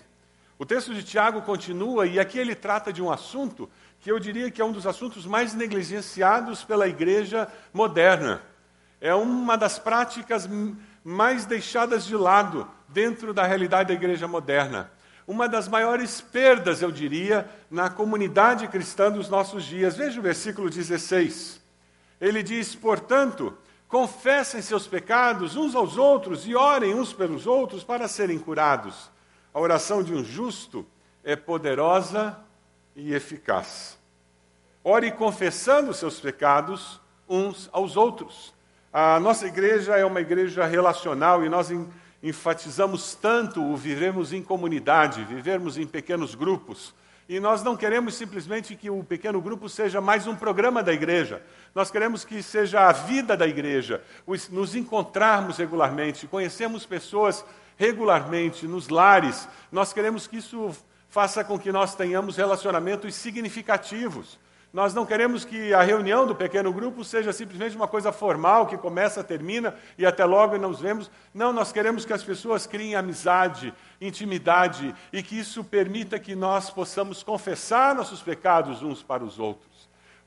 O 0.59 0.67
texto 0.67 0.95
de 0.95 1.03
Tiago 1.03 1.41
continua 1.41 2.07
e 2.07 2.21
aqui 2.21 2.39
ele 2.39 2.55
trata 2.55 2.93
de 2.93 3.01
um 3.01 3.11
assunto 3.11 3.69
que 4.01 4.11
eu 4.11 4.19
diria 4.19 4.51
que 4.51 4.63
é 4.63 4.65
um 4.65 4.73
dos 4.73 4.87
assuntos 4.87 5.27
mais 5.27 5.55
negligenciados 5.55 6.65
pela 6.65 6.89
igreja 6.89 7.47
moderna. 7.73 8.43
É 9.01 9.15
uma 9.15 9.57
das 9.57 9.79
práticas 9.79 10.49
mais 11.05 11.45
deixadas 11.45 12.05
de 12.05 12.17
lado 12.17 12.69
dentro 12.89 13.35
da 13.35 13.45
realidade 13.47 13.89
da 13.89 13.95
igreja 13.95 14.27
moderna. 14.27 14.91
Uma 15.27 15.49
das 15.49 15.69
maiores 15.69 16.21
perdas, 16.21 16.83
eu 16.83 16.91
diria, 16.91 17.49
na 17.71 17.91
comunidade 17.91 18.67
cristã 18.69 19.13
dos 19.13 19.29
nossos 19.29 19.65
dias. 19.65 19.97
Veja 19.97 20.19
o 20.19 20.23
versículo 20.23 20.71
16. 20.71 21.61
Ele 22.21 22.43
diz: 22.43 22.75
Portanto, 22.75 23.57
confessem 23.87 24.63
seus 24.63 24.87
pecados 24.87 25.57
uns 25.57 25.75
aos 25.75 25.99
outros 25.99 26.47
e 26.47 26.55
orem 26.55 26.95
uns 26.95 27.13
pelos 27.13 27.47
outros 27.47 27.85
para 27.85 28.09
serem 28.09 28.39
curados. 28.39 29.11
A 29.53 29.61
oração 29.61 30.03
de 30.03 30.13
um 30.15 30.25
justo 30.25 30.87
é 31.23 31.37
poderosa 31.37 32.37
e 33.01 33.15
eficaz. 33.15 33.99
Ore 34.85 35.11
confessando 35.11 35.93
seus 35.93 36.21
pecados 36.21 37.01
uns 37.29 37.69
aos 37.73 37.97
outros. 37.97 38.55
A 38.93 39.21
nossa 39.21 39.47
igreja 39.47 39.97
é 39.97 40.05
uma 40.05 40.21
igreja 40.21 40.67
relacional 40.67 41.45
e 41.45 41.49
nós 41.49 41.71
enfatizamos 42.23 43.15
tanto 43.15 43.63
o 43.63 43.77
vivermos 43.77 44.33
em 44.33 44.43
comunidade, 44.43 45.25
vivermos 45.25 45.79
em 45.79 45.87
pequenos 45.87 46.35
grupos. 46.35 46.95
E 47.29 47.39
nós 47.39 47.63
não 47.63 47.77
queremos 47.77 48.15
simplesmente 48.15 48.75
que 48.75 48.91
o 48.91 49.05
pequeno 49.05 49.41
grupo 49.41 49.69
seja 49.69 50.01
mais 50.01 50.27
um 50.27 50.35
programa 50.35 50.83
da 50.83 50.93
igreja. 50.93 51.41
Nós 51.73 51.89
queremos 51.89 52.25
que 52.25 52.43
seja 52.43 52.89
a 52.89 52.93
vida 52.93 53.37
da 53.37 53.47
igreja, 53.47 54.03
nos 54.51 54.75
encontrarmos 54.75 55.59
regularmente, 55.59 56.27
conhecermos 56.27 56.85
pessoas 56.85 57.45
regularmente 57.77 58.67
nos 58.67 58.89
lares. 58.89 59.49
Nós 59.71 59.93
queremos 59.93 60.27
que 60.27 60.39
isso 60.39 60.77
faça 61.11 61.44
com 61.44 61.59
que 61.59 61.73
nós 61.73 61.94
tenhamos 61.94 62.37
relacionamentos 62.37 63.14
significativos. 63.16 64.38
Nós 64.73 64.94
não 64.94 65.05
queremos 65.05 65.44
que 65.44 65.75
a 65.75 65.83
reunião 65.83 66.25
do 66.25 66.35
pequeno 66.35 66.73
grupo 66.73 67.05
seja 67.05 67.33
simplesmente 67.33 67.75
uma 67.75 67.88
coisa 67.88 68.12
formal, 68.12 68.66
que 68.66 68.79
começa, 68.79 69.25
termina 69.25 69.75
e 69.99 70.07
até 70.07 70.25
logo 70.25 70.57
nos 70.57 70.81
vemos. 70.81 71.11
Não, 71.35 71.53
nós 71.53 71.73
queremos 71.73 72.05
que 72.05 72.12
as 72.12 72.23
pessoas 72.23 72.68
criem 72.68 72.94
amizade, 72.94 73.75
intimidade 74.01 74.94
e 75.12 75.25
que 75.25 75.37
isso 75.37 75.64
permita 75.64 76.20
que 76.20 76.37
nós 76.37 76.70
possamos 76.70 77.25
confessar 77.25 77.96
nossos 77.96 78.23
pecados 78.23 78.81
uns 78.81 79.03
para 79.03 79.25
os 79.25 79.40
outros 79.40 79.70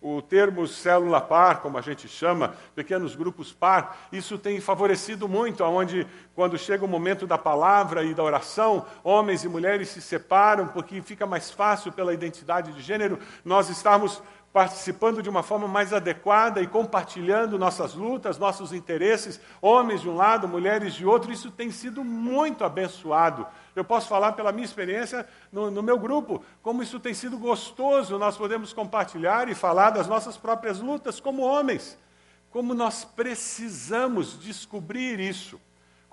o 0.04 0.22
termo 0.22 0.68
célula 0.68 1.22
par, 1.22 1.62
como 1.62 1.78
a 1.78 1.82
gente 1.82 2.10
chama, 2.10 2.54
pequenos 2.76 3.16
grupos 3.16 3.54
par, 3.54 4.10
isso 4.12 4.38
tem 4.38 4.60
favorecido 4.60 5.30
muito, 5.30 5.64
onde, 5.64 6.06
quando 6.36 6.58
chega 6.58 6.84
o 6.84 6.88
momento 6.90 7.26
da 7.26 7.38
palavra 7.38 8.04
e 8.04 8.14
da 8.14 8.22
oração, 8.22 8.86
homens 9.02 9.46
e 9.46 9.48
mulheres 9.48 9.88
se 9.88 10.02
separam, 10.02 10.68
porque 10.68 11.02
fica 11.02 11.26
mais 11.26 11.50
fácil, 11.50 11.90
pela 11.94 12.14
identidade 12.14 12.74
de 12.74 12.82
gênero, 12.82 13.18
nós 13.46 13.70
estarmos 13.70 14.22
participando 14.54 15.24
de 15.24 15.30
uma 15.30 15.42
forma 15.42 15.68
mais 15.68 15.92
adequada 15.92 16.62
e 16.62 16.68
compartilhando 16.68 17.58
nossas 17.58 17.96
lutas, 17.96 18.38
nossos 18.38 18.72
interesses, 18.72 19.42
homens 19.60 20.02
de 20.02 20.08
um 20.08 20.16
lado, 20.16 20.48
mulheres 20.48 20.94
de 20.94 21.04
outro, 21.04 21.34
isso 21.34 21.50
tem 21.50 21.72
sido 21.72 22.04
muito 22.04 22.64
abençoado. 22.64 23.48
Eu 23.76 23.84
posso 23.84 24.08
falar 24.08 24.34
pela 24.34 24.52
minha 24.52 24.64
experiência 24.64 25.28
no, 25.52 25.72
no 25.72 25.82
meu 25.82 25.98
grupo, 25.98 26.46
como 26.62 26.84
isso 26.84 27.00
tem 27.00 27.16
sido 27.16 27.36
gostoso, 27.40 28.20
nós 28.20 28.38
podemos 28.38 28.72
compartilhar 28.72 29.50
e 29.50 29.56
falar 29.56 29.90
das 29.90 30.08
nossas 30.08 30.38
próprias 30.38 30.80
lutas 30.80 31.20
como 31.20 31.42
homens, 31.42 31.98
como 32.52 32.76
nós 32.76 33.04
precisamos 33.04 34.40
descobrir 34.40 35.20
isso. 35.20 35.60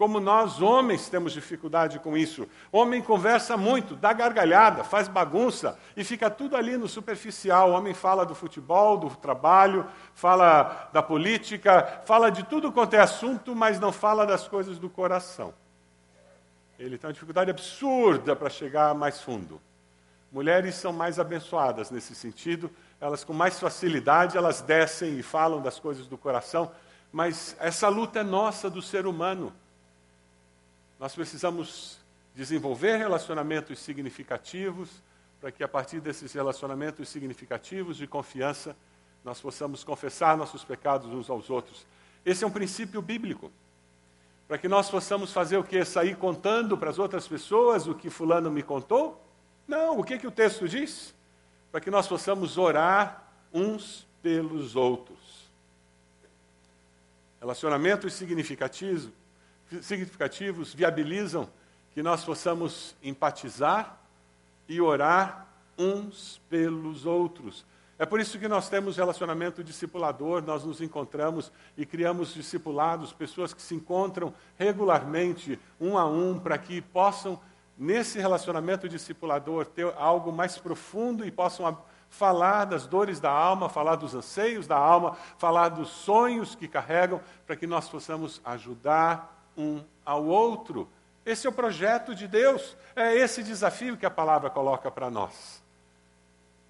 Como 0.01 0.19
nós, 0.19 0.63
homens, 0.63 1.11
temos 1.11 1.31
dificuldade 1.31 1.99
com 1.99 2.17
isso. 2.17 2.49
Homem 2.73 3.03
conversa 3.03 3.55
muito, 3.55 3.95
dá 3.95 4.15
gargalhada, 4.15 4.83
faz 4.83 5.09
bagunça 5.09 5.79
e 5.95 6.03
fica 6.03 6.31
tudo 6.31 6.57
ali 6.57 6.79
no 6.79 6.89
superficial. 6.89 7.69
O 7.69 7.75
homem 7.75 7.93
fala 7.93 8.25
do 8.25 8.35
futebol, 8.35 8.97
do 8.97 9.11
trabalho, 9.15 9.87
fala 10.15 10.89
da 10.91 11.03
política, 11.03 12.01
fala 12.07 12.31
de 12.31 12.43
tudo 12.45 12.73
quanto 12.73 12.95
é 12.95 12.99
assunto, 12.99 13.55
mas 13.55 13.79
não 13.79 13.93
fala 13.93 14.25
das 14.25 14.49
coisas 14.49 14.79
do 14.79 14.89
coração. 14.89 15.53
Ele 16.79 16.97
tem 16.97 17.07
uma 17.07 17.13
dificuldade 17.13 17.51
absurda 17.51 18.35
para 18.35 18.49
chegar 18.49 18.95
mais 18.95 19.21
fundo. 19.21 19.61
Mulheres 20.33 20.77
são 20.77 20.95
mais 20.95 21.19
abençoadas 21.19 21.91
nesse 21.91 22.15
sentido, 22.15 22.71
elas 22.99 23.23
com 23.23 23.35
mais 23.35 23.61
facilidade 23.61 24.39
elas 24.39 24.63
descem 24.63 25.19
e 25.19 25.23
falam 25.23 25.61
das 25.61 25.79
coisas 25.79 26.07
do 26.07 26.17
coração, 26.17 26.73
mas 27.13 27.55
essa 27.61 27.87
luta 27.91 28.21
é 28.21 28.23
nossa 28.23 28.71
do 28.71 28.81
ser 28.81 29.07
humano. 29.07 29.53
Nós 31.01 31.15
precisamos 31.15 31.99
desenvolver 32.35 32.99
relacionamentos 32.99 33.79
significativos 33.79 35.03
para 35.41 35.51
que 35.51 35.65
a 35.65 35.69
partir 35.69 35.99
desses 35.99 36.31
relacionamentos 36.35 37.09
significativos 37.09 37.97
de 37.97 38.07
confiança 38.07 38.77
nós 39.25 39.41
possamos 39.41 39.83
confessar 39.83 40.37
nossos 40.37 40.63
pecados 40.63 41.11
uns 41.11 41.31
aos 41.31 41.49
outros. 41.49 41.87
Esse 42.23 42.45
é 42.45 42.47
um 42.47 42.51
princípio 42.51 43.01
bíblico. 43.01 43.51
Para 44.47 44.59
que 44.59 44.69
nós 44.69 44.91
possamos 44.91 45.33
fazer 45.33 45.57
o 45.57 45.65
que? 45.65 45.83
Sair 45.87 46.17
contando 46.17 46.77
para 46.77 46.91
as 46.91 46.99
outras 46.99 47.27
pessoas 47.27 47.87
o 47.87 47.95
que 47.95 48.11
fulano 48.11 48.51
me 48.51 48.63
contou? 48.63 49.25
Não, 49.67 49.99
o 49.99 50.05
que, 50.05 50.19
que 50.19 50.27
o 50.27 50.31
texto 50.31 50.69
diz? 50.69 51.15
Para 51.73 51.81
que 51.81 51.91
nós 51.91 52.07
possamos 52.07 52.59
orar 52.59 53.27
uns 53.55 54.07
pelos 54.21 54.77
outros. 54.77 55.49
Relacionamentos 57.41 58.13
significativos 58.13 59.09
significativos 59.83 60.75
viabilizam 60.75 61.49
que 61.93 62.03
nós 62.03 62.25
possamos 62.25 62.95
empatizar 63.03 63.99
e 64.69 64.81
orar 64.81 65.47
uns 65.77 66.41
pelos 66.49 67.07
outros. 67.07 67.65
É 67.99 68.07
por 68.07 68.19
isso 68.19 68.39
que 68.39 68.49
nós 68.49 68.69
temos 68.69 68.97
relacionamento 68.97 69.63
discipulador, 69.63 70.43
nós 70.43 70.65
nos 70.65 70.81
encontramos 70.81 71.53
e 71.77 71.85
criamos 71.85 72.33
discipulados, 72.33 73.13
pessoas 73.13 73.53
que 73.53 73.61
se 73.61 73.75
encontram 73.75 74.33
regularmente, 74.57 75.61
um 75.79 75.99
a 75.99 76.07
um, 76.07 76.39
para 76.39 76.57
que 76.57 76.81
possam, 76.81 77.39
nesse 77.77 78.19
relacionamento 78.19 78.89
discipulador, 78.89 79.67
ter 79.67 79.93
algo 79.99 80.33
mais 80.33 80.57
profundo 80.57 81.27
e 81.27 81.31
possam 81.31 81.77
falar 82.09 82.65
das 82.65 82.87
dores 82.87 83.21
da 83.21 83.31
alma, 83.31 83.69
falar 83.69 83.97
dos 83.97 84.15
anseios 84.15 84.67
da 84.67 84.79
alma, 84.79 85.17
falar 85.37 85.69
dos 85.69 85.91
sonhos 85.91 86.55
que 86.55 86.67
carregam, 86.67 87.21
para 87.47 87.55
que 87.55 87.67
nós 87.67 87.89
possamos 87.89 88.41
ajudar 88.45 89.40
um 89.57 89.83
ao 90.05 90.25
outro. 90.25 90.89
Esse 91.25 91.47
é 91.47 91.51
o 91.51 91.53
projeto 91.53 92.15
de 92.15 92.27
Deus, 92.27 92.77
é 92.97 93.15
esse 93.15 93.43
desafio 93.43 93.97
que 93.97 94.07
a 94.07 94.11
palavra 94.11 94.51
coloca 94.51 94.91
para 94.91 95.11
nós. 95.11 95.63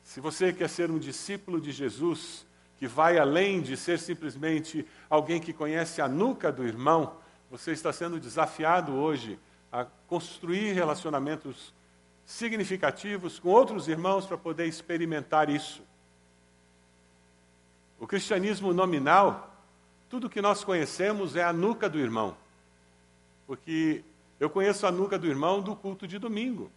Se 0.03 0.21
você 0.21 0.53
quer 0.53 0.69
ser 0.69 0.91
um 0.91 0.99
discípulo 0.99 1.61
de 1.61 1.71
Jesus, 1.71 2.45
que 2.79 2.89
vai 2.89 3.19
além 3.19 3.61
de 3.61 3.77
ser 3.77 3.99
simplesmente 3.99 4.87
alguém 5.09 5.41
que 5.41 5.53
conhece 5.53 6.01
a 6.01 6.09
nuca 6.09 6.51
do 6.51 6.67
irmão, 6.67 7.15
você 7.51 7.73
está 7.73 7.93
sendo 7.93 8.19
desafiado 8.19 8.93
hoje 8.93 9.39
a 9.71 9.85
construir 10.09 10.73
relacionamentos 10.73 11.73
significativos 12.25 13.39
com 13.39 13.51
outros 13.51 13.89
irmãos 13.89 14.27
para 14.27 14.39
poder 14.39 14.67
experimentar 14.67 15.51
isso. 15.51 15.83
O 17.99 18.07
cristianismo 18.07 18.73
nominal, 18.73 19.55
tudo 20.09 20.31
que 20.31 20.41
nós 20.41 20.65
conhecemos 20.65 21.37
é 21.37 21.45
a 21.45 21.53
nuca 21.53 21.89
do 21.89 21.99
irmão. 21.99 22.37
Porque 23.51 24.05
eu 24.39 24.49
conheço 24.49 24.87
a 24.87 24.93
nuca 24.93 25.19
do 25.19 25.27
irmão 25.27 25.61
do 25.61 25.75
culto 25.75 26.07
de 26.07 26.21
domingo. 26.21 26.71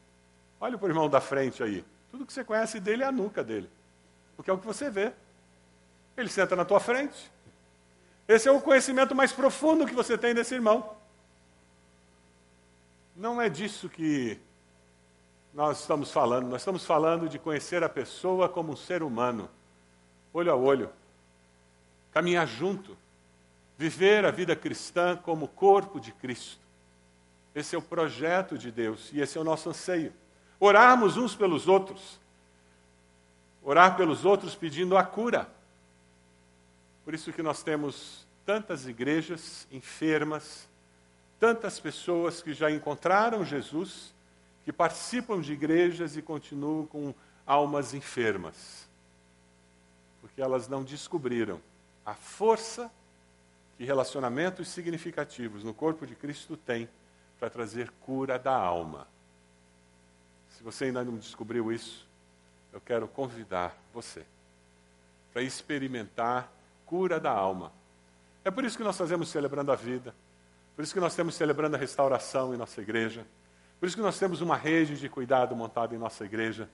Olha 0.60 0.76
para 0.76 0.88
o 0.88 0.90
irmão 0.90 1.08
da 1.08 1.22
frente 1.22 1.62
aí. 1.62 1.86
Tudo 2.10 2.26
que 2.26 2.34
você 2.34 2.44
conhece 2.44 2.80
dele 2.80 3.04
é 3.04 3.06
a 3.06 3.12
nuca 3.12 3.44
dele. 3.44 3.70
Porque 4.36 4.50
é 4.50 4.54
o 4.56 4.58
que 4.58 4.66
você 4.66 4.90
vê. 4.90 5.14
Ele 6.18 6.28
senta 6.30 6.56
na 6.56 6.66
tua 6.66 6.80
frente. 6.80 7.32
Esse 8.28 8.50
é 8.50 8.52
o 8.52 8.60
conhecimento 8.60 9.14
mais 9.14 9.32
profundo 9.32 9.86
que 9.86 9.94
você 9.94 10.18
tem 10.18 10.34
desse 10.34 10.56
irmão. 10.56 10.96
Não 13.16 13.40
é 13.40 13.50
disso 13.50 13.88
que 13.88 14.40
nós 15.54 15.80
estamos 15.80 16.10
falando. 16.10 16.48
Nós 16.48 16.62
estamos 16.62 16.84
falando 16.84 17.30
de 17.30 17.38
conhecer 17.38 17.84
a 17.84 17.90
pessoa 17.90 18.50
como 18.50 18.74
um 18.74 18.76
ser 18.76 19.04
humano, 19.04 19.48
olho 20.34 20.52
a 20.52 20.56
olho, 20.56 20.90
caminhar 22.12 22.48
junto, 22.48 22.98
viver 23.78 24.26
a 24.26 24.32
vida 24.32 24.56
cristã 24.56 25.16
como 25.16 25.48
corpo 25.48 26.00
de 26.00 26.12
Cristo. 26.12 26.63
Esse 27.56 27.76
é 27.76 27.78
o 27.78 27.82
projeto 27.82 28.58
de 28.58 28.72
Deus 28.72 29.12
e 29.14 29.22
esse 29.22 29.38
é 29.38 29.42
o 29.42 29.44
nosso 29.44 29.70
anseio. 29.70 30.14
Orarmos 30.60 31.18
uns 31.18 31.36
pelos 31.36 31.68
outros. 31.68 32.20
Orar 33.62 33.96
pelos 33.96 34.26
outros 34.26 34.56
pedindo 34.56 34.98
a 34.98 35.04
cura. 35.04 35.50
Por 37.06 37.14
isso 37.14 37.32
que 37.32 37.44
nós 37.44 37.62
temos 37.62 38.26
tantas 38.46 38.88
igrejas 38.88 39.68
enfermas, 39.72 40.68
tantas 41.40 41.80
pessoas 41.80 42.42
que 42.42 42.54
já 42.54 42.72
encontraram 42.72 43.46
Jesus, 43.46 44.14
que 44.66 44.72
participam 44.72 45.42
de 45.42 45.54
igrejas 45.54 46.16
e 46.16 46.22
continuam 46.22 46.86
com 46.86 47.14
almas 47.46 47.94
enfermas. 47.94 48.88
Porque 50.22 50.42
elas 50.42 50.68
não 50.68 50.84
descobriram 50.84 51.60
a 52.06 52.14
força 52.14 52.90
que 53.78 53.84
relacionamentos 53.84 54.70
significativos 54.70 55.64
no 55.64 55.74
corpo 55.74 56.06
de 56.08 56.16
Cristo 56.16 56.56
têm 56.56 56.88
para 57.40 57.50
trazer 57.50 57.92
cura 58.02 58.40
da 58.40 58.56
alma. 58.56 59.08
Se 60.50 60.64
você 60.64 60.86
ainda 60.86 61.04
não 61.04 61.18
descobriu 61.18 61.72
isso, 61.72 62.08
eu 62.72 62.82
quero 62.82 63.08
convidar 63.08 63.76
você 63.94 64.26
para 65.32 65.42
experimentar 65.42 66.52
cura 66.86 67.20
da 67.20 67.32
alma. 67.32 67.72
É 68.46 68.52
por 68.52 68.64
isso 68.64 68.78
que 68.78 68.84
nós 68.84 68.98
fazemos 68.98 69.30
celebrando 69.30 69.72
a 69.72 69.76
vida, 69.76 70.14
por 70.76 70.84
isso 70.84 70.94
que 70.94 71.00
nós 71.00 71.16
temos 71.16 71.36
celebrando 71.36 71.76
a 71.76 71.80
restauração 71.80 72.54
em 72.54 72.58
nossa 72.58 72.82
igreja, 72.82 73.26
por 73.80 73.88
isso 73.88 73.96
que 73.96 74.02
nós 74.02 74.18
temos 74.20 74.42
uma 74.42 74.56
rede 74.56 74.98
de 74.98 75.10
cuidado 75.10 75.56
montada 75.56 75.96
em 75.96 75.98
nossa 75.98 76.26
igreja, 76.26 76.70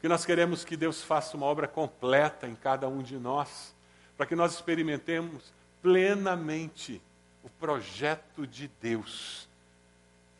que 0.00 0.08
nós 0.08 0.24
queremos 0.24 0.64
que 0.64 0.76
Deus 0.76 1.02
faça 1.02 1.36
uma 1.36 1.46
obra 1.46 1.68
completa 1.68 2.48
em 2.48 2.54
cada 2.54 2.88
um 2.88 3.02
de 3.02 3.18
nós, 3.18 3.74
para 4.16 4.26
que 4.26 4.34
nós 4.34 4.54
experimentemos 4.54 5.52
plenamente 5.82 7.00
o 7.42 7.48
projeto 7.48 8.46
de 8.46 8.68
Deus 8.80 9.48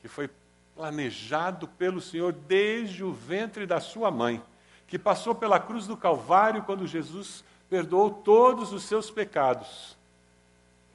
que 0.01 0.09
foi 0.09 0.31
planejado 0.75 1.69
pelo 1.69 2.01
Senhor 2.01 2.33
desde 2.33 3.05
o 3.05 3.13
ventre 3.13 3.67
da 3.67 3.81
sua 3.81 4.11
mãe, 4.11 4.43
que 4.87 4.99
passou 4.99 5.35
pela 5.35 5.61
cruz 5.61 5.87
do 5.87 5.97
Calvário 5.97 6.63
quando 6.63 6.87
Jesus 6.87 7.45
perdoou 7.69 8.11
todos 8.11 8.73
os 8.73 8.83
seus 8.85 9.11
pecados, 9.11 9.97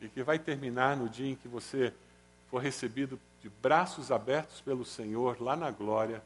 e 0.01 0.09
que 0.09 0.23
vai 0.23 0.37
terminar 0.37 0.97
no 0.97 1.07
dia 1.07 1.31
em 1.31 1.35
que 1.35 1.47
você 1.47 1.93
for 2.49 2.61
recebido 2.61 3.19
de 3.41 3.49
braços 3.61 4.11
abertos 4.11 4.59
pelo 4.59 4.83
Senhor 4.83 5.41
lá 5.41 5.55
na 5.55 5.71
glória 5.71 6.21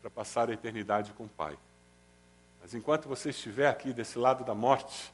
para 0.00 0.10
passar 0.10 0.50
a 0.50 0.52
eternidade 0.52 1.12
com 1.12 1.24
o 1.24 1.28
Pai. 1.28 1.56
Mas 2.60 2.74
enquanto 2.74 3.08
você 3.08 3.30
estiver 3.30 3.68
aqui 3.68 3.92
desse 3.92 4.18
lado 4.18 4.42
da 4.44 4.54
morte, 4.54 5.12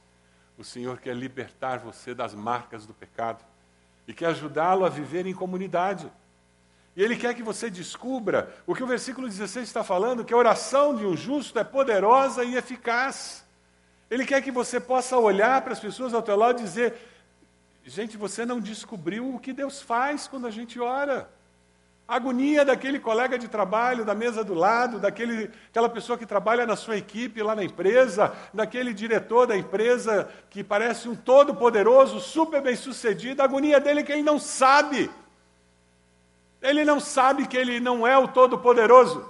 o 0.57 0.63
Senhor 0.63 0.97
quer 0.99 1.15
libertar 1.15 1.79
você 1.79 2.13
das 2.13 2.33
marcas 2.33 2.85
do 2.85 2.93
pecado 2.93 3.43
e 4.07 4.13
quer 4.13 4.27
ajudá-lo 4.27 4.85
a 4.85 4.89
viver 4.89 5.25
em 5.25 5.33
comunidade. 5.33 6.09
E 6.95 7.01
ele 7.01 7.15
quer 7.15 7.33
que 7.33 7.43
você 7.43 7.69
descubra 7.69 8.53
o 8.67 8.75
que 8.75 8.83
o 8.83 8.87
versículo 8.87 9.27
16 9.27 9.65
está 9.67 9.83
falando, 9.83 10.25
que 10.25 10.33
a 10.33 10.37
oração 10.37 10.95
de 10.95 11.05
um 11.05 11.15
justo 11.15 11.57
é 11.57 11.63
poderosa 11.63 12.43
e 12.43 12.55
eficaz. 12.55 13.45
Ele 14.09 14.25
quer 14.25 14.41
que 14.41 14.51
você 14.51 14.79
possa 14.79 15.17
olhar 15.17 15.61
para 15.61 15.71
as 15.71 15.79
pessoas 15.79 16.13
ao 16.13 16.21
teu 16.21 16.35
lado 16.35 16.59
e 16.59 16.63
dizer: 16.63 16.93
gente, 17.85 18.17
você 18.17 18.45
não 18.45 18.59
descobriu 18.59 19.33
o 19.33 19.39
que 19.39 19.53
Deus 19.53 19.81
faz 19.81 20.27
quando 20.27 20.47
a 20.47 20.51
gente 20.51 20.79
ora. 20.79 21.29
A 22.05 22.17
agonia 22.17 22.65
daquele 22.65 22.99
colega 22.99 23.39
de 23.39 23.47
trabalho 23.47 24.03
da 24.03 24.13
mesa 24.13 24.43
do 24.43 24.53
lado, 24.53 24.99
daquele, 24.99 25.49
aquela 25.69 25.87
pessoa 25.87 26.17
que 26.17 26.25
trabalha 26.25 26.65
na 26.65 26.75
sua 26.75 26.97
equipe 26.97 27.41
lá 27.41 27.55
na 27.55 27.63
empresa, 27.63 28.33
daquele 28.53 28.93
diretor 28.93 29.47
da 29.47 29.55
empresa 29.55 30.27
que 30.49 30.61
parece 30.61 31.07
um 31.07 31.15
todo-poderoso, 31.15 32.19
super 32.19 32.61
bem-sucedido, 32.61 33.41
a 33.41 33.45
agonia 33.45 33.79
dele 33.79 34.01
é 34.01 34.03
que 34.03 34.11
ele 34.11 34.23
não 34.23 34.37
sabe 34.37 35.09
ele 36.61 36.85
não 36.85 36.99
sabe 36.99 37.47
que 37.47 37.57
ele 37.57 37.79
não 37.79 38.05
é 38.05 38.17
o 38.17 38.27
Todo-Poderoso. 38.27 39.27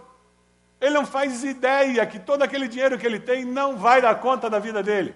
Ele 0.80 0.96
não 0.96 1.06
faz 1.06 1.44
ideia 1.44 2.06
que 2.06 2.20
todo 2.20 2.42
aquele 2.42 2.68
dinheiro 2.68 2.98
que 2.98 3.06
ele 3.06 3.20
tem 3.20 3.46
não 3.46 3.78
vai 3.78 4.02
dar 4.02 4.20
conta 4.20 4.50
da 4.50 4.60
vida 4.60 4.84
dele. 4.84 5.16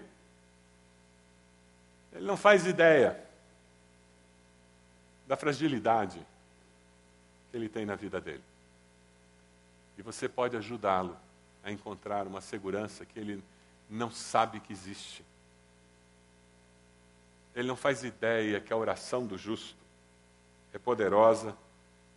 Ele 2.14 2.26
não 2.26 2.38
faz 2.38 2.66
ideia 2.66 3.20
da 5.28 5.36
fragilidade 5.36 6.20
que 7.50 7.58
ele 7.58 7.68
tem 7.68 7.86
na 7.86 7.96
vida 7.96 8.22
dele. 8.22 8.44
E 9.98 10.02
você 10.02 10.30
pode 10.30 10.56
ajudá-lo 10.56 11.18
a 11.64 11.72
encontrar 11.72 12.28
uma 12.28 12.42
segurança 12.42 13.06
que 13.06 13.20
ele 13.20 13.44
não 13.90 14.12
sabe 14.12 14.60
que 14.60 14.72
existe. 14.72 15.26
Ele 17.56 17.68
não 17.68 17.76
faz 17.76 18.04
ideia 18.04 18.62
que 18.62 18.72
a 18.72 18.78
oração 18.78 19.26
do 19.26 19.38
justo 19.38 19.76
é 20.74 20.78
poderosa 20.78 21.58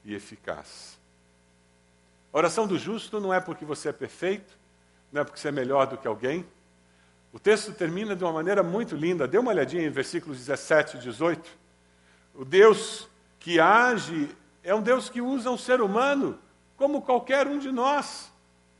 e 0.05 0.15
eficaz. 0.15 0.99
A 2.33 2.39
oração 2.39 2.67
do 2.67 2.79
justo 2.79 3.21
não 3.21 3.33
é 3.33 3.41
porque 3.41 3.65
você 3.65 3.89
é 3.89 3.93
perfeito, 3.93 4.57
não 5.13 5.23
é 5.23 5.25
porque 5.25 5.41
você 5.41 5.49
é 5.49 5.53
melhor 5.53 5.87
do 5.87 5.97
que 5.97 6.07
alguém. 6.07 6.47
O 7.33 7.39
texto 7.39 7.73
termina 7.73 8.17
de 8.17 8.25
uma 8.25 8.33
maneira 8.33 8.63
muito 8.63 8.97
linda. 8.97 9.29
Dê 9.29 9.39
uma 9.39 9.51
olhadinha 9.51 9.87
em 9.87 9.91
versículos 9.91 10.39
17 10.39 10.97
e 10.97 11.01
18. 11.01 11.51
O 12.35 12.45
Deus 12.45 13.09
que 13.39 13.61
age 13.61 14.29
é 14.63 14.75
um 14.75 14.83
Deus 14.83 15.09
que 15.09 15.21
usa 15.21 15.51
um 15.51 15.59
ser 15.59 15.81
humano 15.81 16.39
como 16.77 17.03
qualquer 17.03 17.47
um 17.47 17.59
de 17.59 17.73
nós, 17.73 18.31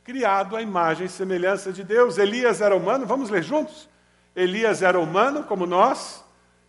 criado 0.03 0.55
à 0.55 0.61
imagem 0.61 1.05
e 1.05 1.09
semelhança 1.09 1.73
de 1.73 1.83
Deus. 1.83 2.17
Elias 2.17 2.61
era 2.61 2.75
humano, 2.75 3.05
vamos 3.05 3.29
ler 3.29 3.43
juntos? 3.43 3.89
Elias 4.35 4.81
era 4.81 4.99
humano 4.99 5.43
como 5.43 5.65
nós 5.65 6.23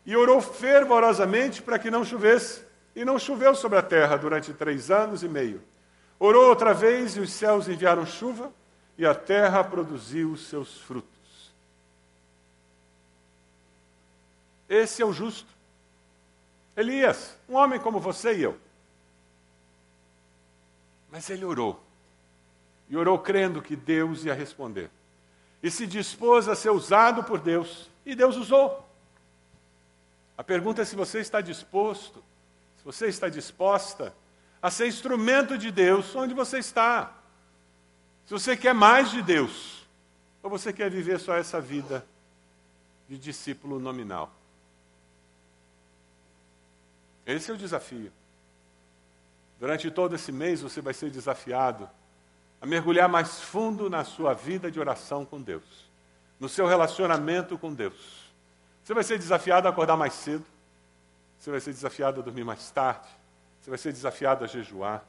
e 0.04 0.16
orou 0.16 0.40
fervorosamente 0.40 1.62
para 1.62 1.78
que 1.78 1.90
não 1.90 2.04
chovesse. 2.04 2.62
E 2.94 3.04
não 3.04 3.18
choveu 3.18 3.54
sobre 3.54 3.78
a 3.78 3.82
terra 3.82 4.16
durante 4.16 4.52
três 4.52 4.90
anos 4.90 5.22
e 5.22 5.28
meio. 5.28 5.62
Orou 6.18 6.48
outra 6.48 6.74
vez 6.74 7.16
e 7.16 7.20
os 7.20 7.32
céus 7.32 7.68
enviaram 7.68 8.04
chuva 8.04 8.52
e 8.98 9.06
a 9.06 9.14
terra 9.14 9.64
produziu 9.64 10.32
os 10.32 10.46
seus 10.46 10.78
frutos. 10.78 11.10
Esse 14.68 15.02
é 15.02 15.04
o 15.06 15.12
justo. 15.12 15.48
Elias, 16.76 17.36
um 17.48 17.56
homem 17.56 17.80
como 17.80 17.98
você 17.98 18.36
e 18.36 18.42
eu. 18.42 18.58
Mas 21.10 21.28
ele 21.30 21.44
orou. 21.44 21.82
E 22.88 22.96
orou 22.96 23.18
crendo 23.18 23.62
que 23.62 23.74
Deus 23.74 24.24
ia 24.24 24.34
responder. 24.34 24.90
E 25.62 25.70
se 25.70 25.86
dispôs 25.86 26.48
a 26.48 26.54
ser 26.54 26.70
usado 26.70 27.24
por 27.24 27.40
Deus. 27.40 27.90
E 28.04 28.14
Deus 28.14 28.36
usou. 28.36 28.86
A 30.36 30.44
pergunta 30.44 30.82
é 30.82 30.84
se 30.84 30.96
você 30.96 31.20
está 31.20 31.40
disposto, 31.40 32.22
se 32.80 32.84
você 32.84 33.08
está 33.08 33.28
disposta 33.28 34.14
a 34.62 34.70
ser 34.70 34.88
instrumento 34.88 35.58
de 35.58 35.70
Deus 35.70 36.16
onde 36.16 36.32
você 36.32 36.58
está. 36.58 37.12
Se 38.24 38.32
você 38.32 38.56
quer 38.56 38.72
mais 38.72 39.10
de 39.10 39.20
Deus, 39.20 39.86
ou 40.42 40.48
você 40.48 40.72
quer 40.72 40.90
viver 40.90 41.20
só 41.20 41.34
essa 41.34 41.60
vida 41.60 42.06
de 43.06 43.18
discípulo 43.18 43.78
nominal. 43.78 44.32
Esse 47.26 47.50
é 47.50 47.54
o 47.54 47.58
desafio. 47.58 48.10
Durante 49.58 49.90
todo 49.90 50.14
esse 50.14 50.32
mês 50.32 50.62
você 50.62 50.80
vai 50.80 50.94
ser 50.94 51.10
desafiado 51.10 51.86
a 52.62 52.66
mergulhar 52.66 53.10
mais 53.10 53.40
fundo 53.40 53.90
na 53.90 54.04
sua 54.04 54.32
vida 54.32 54.70
de 54.70 54.80
oração 54.80 55.26
com 55.26 55.38
Deus, 55.38 55.86
no 56.38 56.48
seu 56.48 56.66
relacionamento 56.66 57.58
com 57.58 57.74
Deus. 57.74 58.32
Você 58.82 58.94
vai 58.94 59.04
ser 59.04 59.18
desafiado 59.18 59.68
a 59.68 59.70
acordar 59.70 59.98
mais 59.98 60.14
cedo, 60.14 60.46
você 61.40 61.50
vai 61.50 61.60
ser 61.60 61.72
desafiado 61.72 62.20
a 62.20 62.22
dormir 62.22 62.44
mais 62.44 62.70
tarde, 62.70 63.08
você 63.60 63.70
vai 63.70 63.78
ser 63.78 63.92
desafiado 63.92 64.44
a 64.44 64.46
jejuar, 64.46 65.02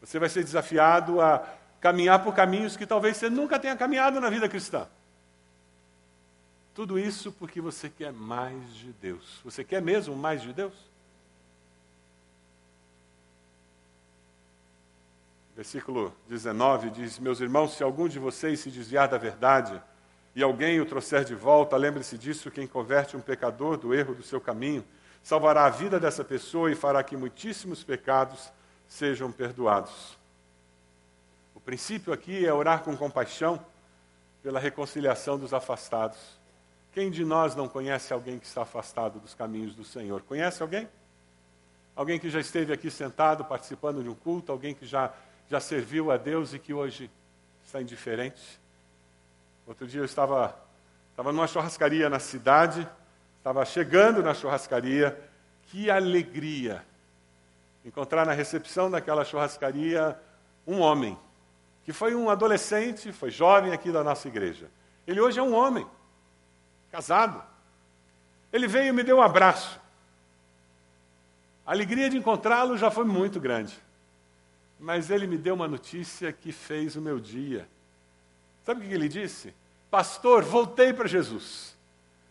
você 0.00 0.18
vai 0.18 0.30
ser 0.30 0.42
desafiado 0.42 1.20
a 1.20 1.46
caminhar 1.78 2.24
por 2.24 2.34
caminhos 2.34 2.74
que 2.74 2.86
talvez 2.86 3.18
você 3.18 3.28
nunca 3.28 3.58
tenha 3.58 3.76
caminhado 3.76 4.18
na 4.18 4.30
vida 4.30 4.48
cristã. 4.48 4.88
Tudo 6.74 6.98
isso 6.98 7.32
porque 7.32 7.60
você 7.60 7.90
quer 7.90 8.12
mais 8.12 8.74
de 8.74 8.92
Deus. 8.92 9.40
Você 9.44 9.62
quer 9.62 9.82
mesmo 9.82 10.16
mais 10.16 10.40
de 10.40 10.52
Deus? 10.52 10.72
Versículo 15.54 16.14
19 16.28 16.90
diz: 16.90 17.18
Meus 17.18 17.40
irmãos, 17.40 17.76
se 17.76 17.82
algum 17.82 18.08
de 18.08 18.18
vocês 18.18 18.60
se 18.60 18.70
desviar 18.70 19.08
da 19.08 19.18
verdade 19.18 19.82
e 20.34 20.42
alguém 20.42 20.80
o 20.80 20.86
trouxer 20.86 21.24
de 21.24 21.34
volta, 21.34 21.76
lembre-se 21.76 22.16
disso: 22.16 22.50
quem 22.50 22.66
converte 22.66 23.16
um 23.16 23.20
pecador 23.20 23.76
do 23.76 23.92
erro 23.92 24.14
do 24.14 24.22
seu 24.22 24.40
caminho, 24.40 24.84
salvará 25.22 25.64
a 25.66 25.70
vida 25.70 25.98
dessa 26.00 26.24
pessoa 26.24 26.70
e 26.70 26.74
fará 26.74 27.02
que 27.02 27.16
muitíssimos 27.16 27.84
pecados 27.84 28.50
sejam 28.88 29.30
perdoados. 29.30 30.16
O 31.54 31.60
princípio 31.60 32.12
aqui 32.12 32.46
é 32.46 32.52
orar 32.52 32.82
com 32.82 32.96
compaixão 32.96 33.60
pela 34.42 34.58
reconciliação 34.58 35.38
dos 35.38 35.52
afastados. 35.52 36.18
Quem 36.92 37.10
de 37.10 37.24
nós 37.24 37.54
não 37.54 37.68
conhece 37.68 38.12
alguém 38.12 38.38
que 38.38 38.46
está 38.46 38.62
afastado 38.62 39.20
dos 39.20 39.34
caminhos 39.34 39.74
do 39.74 39.84
Senhor? 39.84 40.22
Conhece 40.22 40.62
alguém? 40.62 40.88
Alguém 41.94 42.18
que 42.18 42.30
já 42.30 42.40
esteve 42.40 42.72
aqui 42.72 42.90
sentado 42.90 43.44
participando 43.44 44.02
de 44.02 44.08
um 44.08 44.14
culto, 44.14 44.52
alguém 44.52 44.74
que 44.74 44.86
já 44.86 45.12
já 45.48 45.60
serviu 45.60 46.10
a 46.10 46.16
Deus 46.16 46.52
e 46.52 46.58
que 46.58 46.74
hoje 46.74 47.10
está 47.64 47.80
indiferente. 47.80 48.60
Outro 49.66 49.86
dia 49.86 50.00
eu 50.00 50.04
estava, 50.04 50.54
estava 51.10 51.32
numa 51.32 51.46
churrascaria 51.46 52.08
na 52.10 52.18
cidade, 52.18 52.86
estava 53.48 53.64
chegando 53.64 54.22
na 54.22 54.34
churrascaria, 54.34 55.18
que 55.68 55.90
alegria 55.90 56.84
encontrar 57.82 58.26
na 58.26 58.34
recepção 58.34 58.90
daquela 58.90 59.24
churrascaria 59.24 60.20
um 60.66 60.80
homem, 60.80 61.18
que 61.82 61.90
foi 61.90 62.14
um 62.14 62.28
adolescente, 62.28 63.10
foi 63.10 63.30
jovem 63.30 63.72
aqui 63.72 63.90
da 63.90 64.04
nossa 64.04 64.28
igreja. 64.28 64.70
Ele 65.06 65.18
hoje 65.18 65.38
é 65.38 65.42
um 65.42 65.54
homem, 65.54 65.86
casado. 66.92 67.42
Ele 68.52 68.66
veio 68.66 68.88
e 68.88 68.92
me 68.92 69.02
deu 69.02 69.16
um 69.16 69.22
abraço. 69.22 69.80
A 71.64 71.72
alegria 71.72 72.10
de 72.10 72.18
encontrá-lo 72.18 72.76
já 72.76 72.90
foi 72.90 73.06
muito 73.06 73.40
grande. 73.40 73.78
Mas 74.78 75.08
ele 75.08 75.26
me 75.26 75.38
deu 75.38 75.54
uma 75.54 75.66
notícia 75.66 76.30
que 76.34 76.52
fez 76.52 76.96
o 76.96 77.00
meu 77.00 77.18
dia. 77.18 77.66
Sabe 78.62 78.84
o 78.84 78.88
que 78.88 78.94
ele 78.94 79.08
disse? 79.08 79.54
Pastor, 79.90 80.44
voltei 80.44 80.92
para 80.92 81.08
Jesus. 81.08 81.77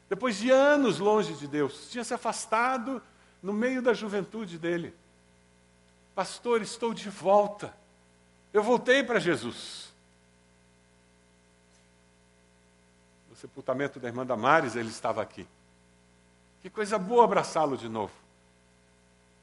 Depois 0.10 0.38
de 0.38 0.50
anos 0.50 1.00
longe 1.00 1.34
de 1.34 1.48
Deus, 1.48 1.90
tinha 1.90 2.04
se 2.04 2.14
afastado 2.14 3.02
no 3.42 3.52
meio 3.54 3.82
da 3.82 3.94
juventude 3.94 4.58
dele. 4.58 4.94
Pastor, 6.16 6.62
estou 6.62 6.94
de 6.94 7.10
volta. 7.10 7.74
Eu 8.54 8.64
voltei 8.64 9.04
para 9.04 9.20
Jesus. 9.20 9.94
No 13.30 13.36
sepultamento 13.36 14.00
da 14.00 14.08
irmã 14.08 14.26
Damares, 14.26 14.76
ele 14.76 14.90
estava 14.90 15.22
aqui. 15.22 15.46
Que 16.62 16.70
coisa 16.70 16.98
boa 16.98 17.24
abraçá-lo 17.24 17.78
de 17.78 17.88
novo. 17.88 18.14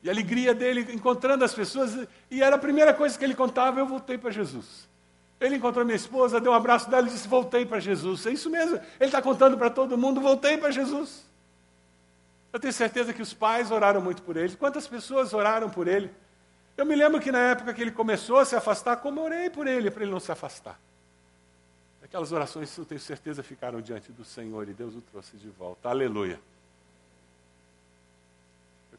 E 0.02 0.08
a 0.08 0.12
alegria 0.12 0.54
dele 0.54 0.92
encontrando 0.92 1.44
as 1.44 1.54
pessoas, 1.54 2.08
e 2.30 2.42
era 2.42 2.56
a 2.56 2.58
primeira 2.58 2.92
coisa 2.92 3.18
que 3.18 3.24
ele 3.24 3.34
contava: 3.34 3.80
eu 3.80 3.86
voltei 3.86 4.18
para 4.18 4.30
Jesus. 4.30 4.88
Ele 5.44 5.56
encontrou 5.56 5.84
minha 5.84 5.96
esposa, 5.96 6.40
deu 6.40 6.52
um 6.52 6.54
abraço 6.54 6.88
dela 6.90 7.06
e 7.06 7.10
disse: 7.10 7.28
Voltei 7.28 7.66
para 7.66 7.80
Jesus. 7.80 8.26
É 8.26 8.30
isso 8.30 8.48
mesmo. 8.50 8.76
Ele 8.76 9.06
está 9.06 9.20
contando 9.20 9.56
para 9.56 9.70
todo 9.70 9.96
mundo: 9.98 10.20
Voltei 10.20 10.56
para 10.56 10.70
Jesus. 10.70 11.24
Eu 12.52 12.60
tenho 12.60 12.72
certeza 12.72 13.12
que 13.12 13.22
os 13.22 13.34
pais 13.34 13.70
oraram 13.70 14.00
muito 14.00 14.22
por 14.22 14.36
ele. 14.36 14.56
Quantas 14.56 14.86
pessoas 14.86 15.34
oraram 15.34 15.68
por 15.68 15.88
ele? 15.88 16.10
Eu 16.76 16.86
me 16.86 16.94
lembro 16.94 17.20
que 17.20 17.32
na 17.32 17.40
época 17.50 17.74
que 17.74 17.82
ele 17.82 17.90
começou 17.90 18.38
a 18.38 18.44
se 18.44 18.54
afastar, 18.54 18.96
como 18.96 19.20
orei 19.22 19.50
por 19.50 19.66
ele, 19.66 19.90
para 19.90 20.02
ele 20.02 20.12
não 20.12 20.20
se 20.20 20.30
afastar. 20.30 20.78
Aquelas 22.02 22.30
orações, 22.32 22.76
eu 22.76 22.84
tenho 22.84 23.00
certeza, 23.00 23.42
ficaram 23.42 23.80
diante 23.80 24.12
do 24.12 24.24
Senhor 24.24 24.68
e 24.68 24.72
Deus 24.72 24.94
o 24.94 25.00
trouxe 25.00 25.36
de 25.36 25.48
volta. 25.48 25.88
Aleluia 25.88 26.38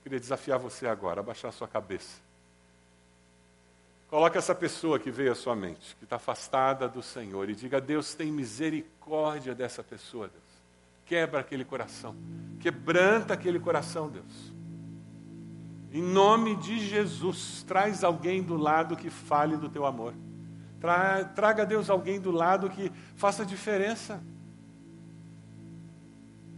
queria 0.06 0.20
desafiar 0.20 0.60
você 0.60 0.86
agora 0.86 1.22
a 1.22 1.24
baixar 1.24 1.48
a 1.48 1.52
sua 1.52 1.68
cabeça. 1.68 2.22
Coloque 4.16 4.38
essa 4.38 4.56
pessoa 4.56 4.98
que 4.98 5.12
veio 5.12 5.34
à 5.34 5.36
sua 5.36 5.58
mente, 5.58 5.94
que 5.98 6.06
está 6.06 6.16
afastada 6.16 6.88
do 6.88 7.04
Senhor, 7.04 7.50
e 7.50 7.54
diga: 7.54 7.82
Deus 7.82 8.14
tem 8.14 8.32
misericórdia 8.32 9.54
dessa 9.54 9.84
pessoa, 9.84 10.30
Deus. 10.30 10.42
Quebra 11.06 11.42
aquele 11.42 11.66
coração, 11.66 12.16
quebranta 12.62 13.34
aquele 13.34 13.60
coração, 13.60 14.10
Deus. 14.10 14.54
Em 15.92 16.02
nome 16.02 16.56
de 16.56 16.80
Jesus, 16.80 17.62
traz 17.68 18.06
alguém 18.06 18.42
do 18.42 18.56
lado 18.56 18.96
que 18.96 19.10
fale 19.10 19.58
do 19.58 19.68
teu 19.68 19.86
amor. 19.86 20.14
Tra 20.80 21.26
traga, 21.26 21.66
Deus, 21.66 21.90
alguém 21.90 22.18
do 22.18 22.32
lado 22.32 22.70
que 22.70 22.90
faça 23.18 23.46
diferença. 23.46 24.24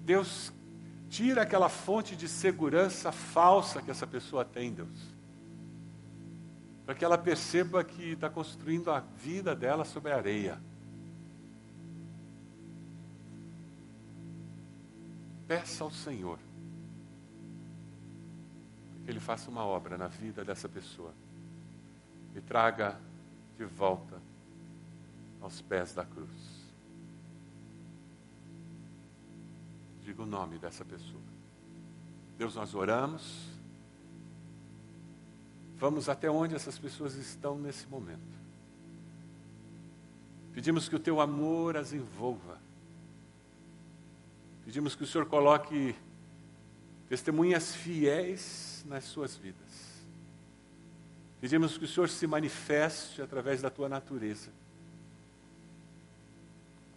Deus, 0.06 0.54
Tira 1.10 1.42
aquela 1.42 1.70
fonte 1.70 2.16
de 2.16 2.28
segurança 2.28 3.12
falsa 3.12 3.82
que 3.82 3.90
essa 3.90 4.06
pessoa 4.06 4.46
tem, 4.46 4.72
Deus. 4.74 5.17
Para 6.88 6.96
que 6.96 7.04
ela 7.04 7.18
perceba 7.18 7.84
que 7.84 8.14
está 8.14 8.30
construindo 8.30 8.90
a 8.90 9.02
vida 9.02 9.54
dela 9.54 9.84
sobre 9.84 10.14
a 10.14 10.16
areia. 10.16 10.58
Peça 15.46 15.84
ao 15.84 15.92
Senhor 15.92 16.40
que 19.04 19.12
Ele 19.12 19.20
faça 19.20 19.50
uma 19.50 19.66
obra 19.66 19.98
na 19.98 20.08
vida 20.08 20.46
dessa 20.46 20.70
pessoa 20.70 21.14
e 22.34 22.40
traga 22.40 22.98
de 23.58 23.66
volta 23.66 24.22
aos 25.42 25.62
pés 25.62 25.94
da 25.94 26.06
cruz. 26.06 26.30
Diga 30.04 30.24
o 30.24 30.26
nome 30.26 30.58
dessa 30.58 30.86
pessoa. 30.86 31.22
Deus, 32.38 32.56
nós 32.56 32.74
oramos. 32.74 33.57
Vamos 35.78 36.10
até 36.10 36.30
onde 36.30 36.56
essas 36.56 36.78
pessoas 36.80 37.16
estão 37.16 37.58
nesse 37.58 37.86
momento. 37.88 38.38
Pedimos 40.54 40.90
que 40.90 40.96
o 40.96 41.00
teu 41.00 41.22
amor 41.22 41.78
as 41.78 41.94
envolva. 41.94 42.60
Pedimos 44.66 44.96
que 44.96 45.04
o 45.04 45.08
Senhor 45.08 45.28
coloque 45.28 45.96
testemunhas 47.08 47.76
fiéis 47.76 48.84
nas 48.88 49.04
suas 49.04 49.36
vidas. 49.36 49.98
Pedimos 51.40 51.78
que 51.78 51.86
o 51.86 51.88
Senhor 51.88 52.10
se 52.10 52.26
manifeste 52.26 53.22
através 53.22 53.62
da 53.62 53.70
tua 53.70 53.88
natureza. 53.88 54.50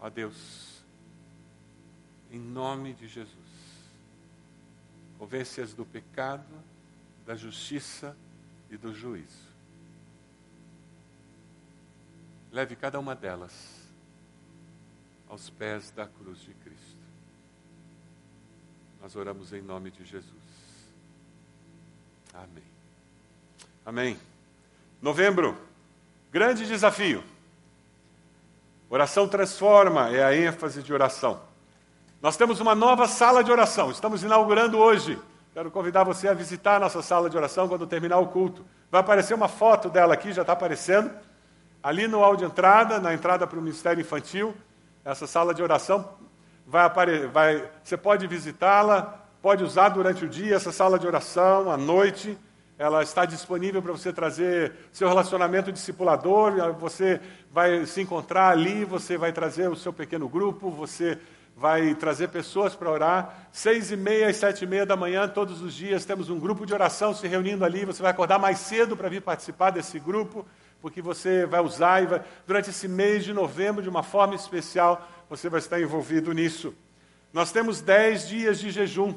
Ó 0.01 0.09
Deus, 0.09 0.83
em 2.31 2.39
nome 2.39 2.95
de 2.95 3.07
Jesus, 3.07 3.37
convence-as 5.19 5.75
do 5.75 5.85
pecado, 5.85 6.49
da 7.27 7.37
justiça 7.37 8.17
e 8.71 8.77
do 8.77 8.95
juízo. 8.95 9.51
Leve 12.53 12.77
cada 12.77 12.99
uma 12.99 13.15
delas 13.15 13.53
aos 15.29 15.51
pés 15.51 15.91
da 15.91 16.07
cruz 16.07 16.41
de 16.41 16.53
Cristo. 16.55 17.01
Nós 19.01 19.15
oramos 19.17 19.53
em 19.53 19.63
nome 19.63 19.91
de 19.91 20.05
Jesus. 20.05 20.25
Amém. 22.35 22.65
Amém. 23.85 24.19
Novembro, 25.01 25.57
grande 26.31 26.67
desafio. 26.67 27.25
Oração 28.89 29.29
transforma 29.29 30.11
é 30.11 30.23
a 30.23 30.37
ênfase 30.37 30.83
de 30.83 30.93
oração. 30.93 31.41
Nós 32.21 32.37
temos 32.37 32.61
uma 32.61 32.75
nova 32.75 33.07
sala 33.09 33.43
de 33.43 33.51
oração, 33.51 33.91
estamos 33.91 34.23
inaugurando 34.23 34.79
hoje. 34.79 35.19
Quero 35.53 35.69
convidar 35.69 36.05
você 36.05 36.29
a 36.29 36.33
visitar 36.33 36.77
a 36.77 36.79
nossa 36.79 37.03
sala 37.03 37.29
de 37.29 37.37
oração 37.37 37.67
quando 37.67 37.85
terminar 37.85 38.19
o 38.19 38.29
culto. 38.29 38.65
Vai 38.89 39.01
aparecer 39.01 39.35
uma 39.35 39.49
foto 39.49 39.91
dela 39.91 40.15
aqui, 40.15 40.33
já 40.33 40.43
está 40.43 40.53
aparecendo. 40.53 41.11
Ali 41.83 42.07
no 42.07 42.21
hall 42.21 42.37
de 42.37 42.45
entrada, 42.45 43.01
na 43.01 43.13
entrada 43.13 43.49
para 43.49 43.59
o 43.59 43.63
Ministério 43.63 44.01
Infantil, 44.01 44.55
essa 45.05 45.27
sala 45.27 45.53
de 45.53 45.61
oração 45.61 46.09
vai 46.65 46.85
aparecer, 46.85 47.27
vai, 47.27 47.69
você 47.83 47.97
pode 47.97 48.29
visitá-la, 48.29 49.25
pode 49.43 49.65
usar 49.65 49.89
durante 49.89 50.25
o 50.25 50.29
dia 50.29 50.55
essa 50.55 50.71
sala 50.71 51.01
de 51.01 51.07
oração, 51.09 51.69
à 51.69 51.77
noite. 51.77 52.39
Ela 52.79 53.03
está 53.03 53.25
disponível 53.25 53.83
para 53.83 53.91
você 53.91 54.13
trazer 54.13 54.73
seu 54.93 55.09
relacionamento 55.09 55.73
discipulador, 55.73 56.73
você 56.75 57.21
vai 57.51 57.85
se 57.87 58.01
encontrar 58.01 58.51
ali, 58.51 58.85
você 58.85 59.19
vai 59.19 59.33
trazer 59.33 59.69
o 59.69 59.75
seu 59.75 59.93
pequeno 59.93 60.29
grupo, 60.29 60.71
você 60.71 61.19
vai 61.61 61.95
trazer 61.95 62.29
pessoas 62.29 62.75
para 62.75 62.91
orar. 62.91 63.49
Seis 63.53 63.93
e 63.93 63.97
meia 63.97 64.31
e 64.31 64.33
sete 64.33 64.65
e 64.65 64.67
meia 64.67 64.87
da 64.87 64.97
manhã, 64.97 65.29
todos 65.29 65.61
os 65.61 65.75
dias, 65.75 66.07
temos 66.07 66.31
um 66.31 66.41
grupo 66.41 66.65
de 66.65 66.73
oração 66.73 67.13
se 67.13 67.29
reunindo 67.29 67.67
ali. 67.67 67.85
Você 67.85 68.01
vai 68.01 68.11
acordar 68.11 68.39
mais 68.39 68.59
cedo 68.61 68.97
para 68.97 69.11
vir 69.11 69.21
participar 69.21 69.69
desse 69.69 70.01
grupo, 70.01 70.47
porque 70.81 71.03
você 71.03 71.45
vai 71.45 71.61
usar 71.61 72.03
e 72.03 72.07
vai, 72.07 72.23
durante 72.47 72.71
esse 72.71 72.89
mês 72.89 73.27
de 73.27 73.35
novembro, 73.35 73.83
de 73.83 73.91
uma 73.91 74.03
forma 74.03 74.35
especial, 74.35 75.07
você 75.29 75.51
vai 75.51 75.59
estar 75.59 75.79
envolvido 75.79 76.33
nisso. 76.33 76.75
Nós 77.31 77.53
temos 77.53 77.83
dez 77.83 78.27
dias 78.27 78.59
de 78.59 78.71
jejum. 78.71 79.15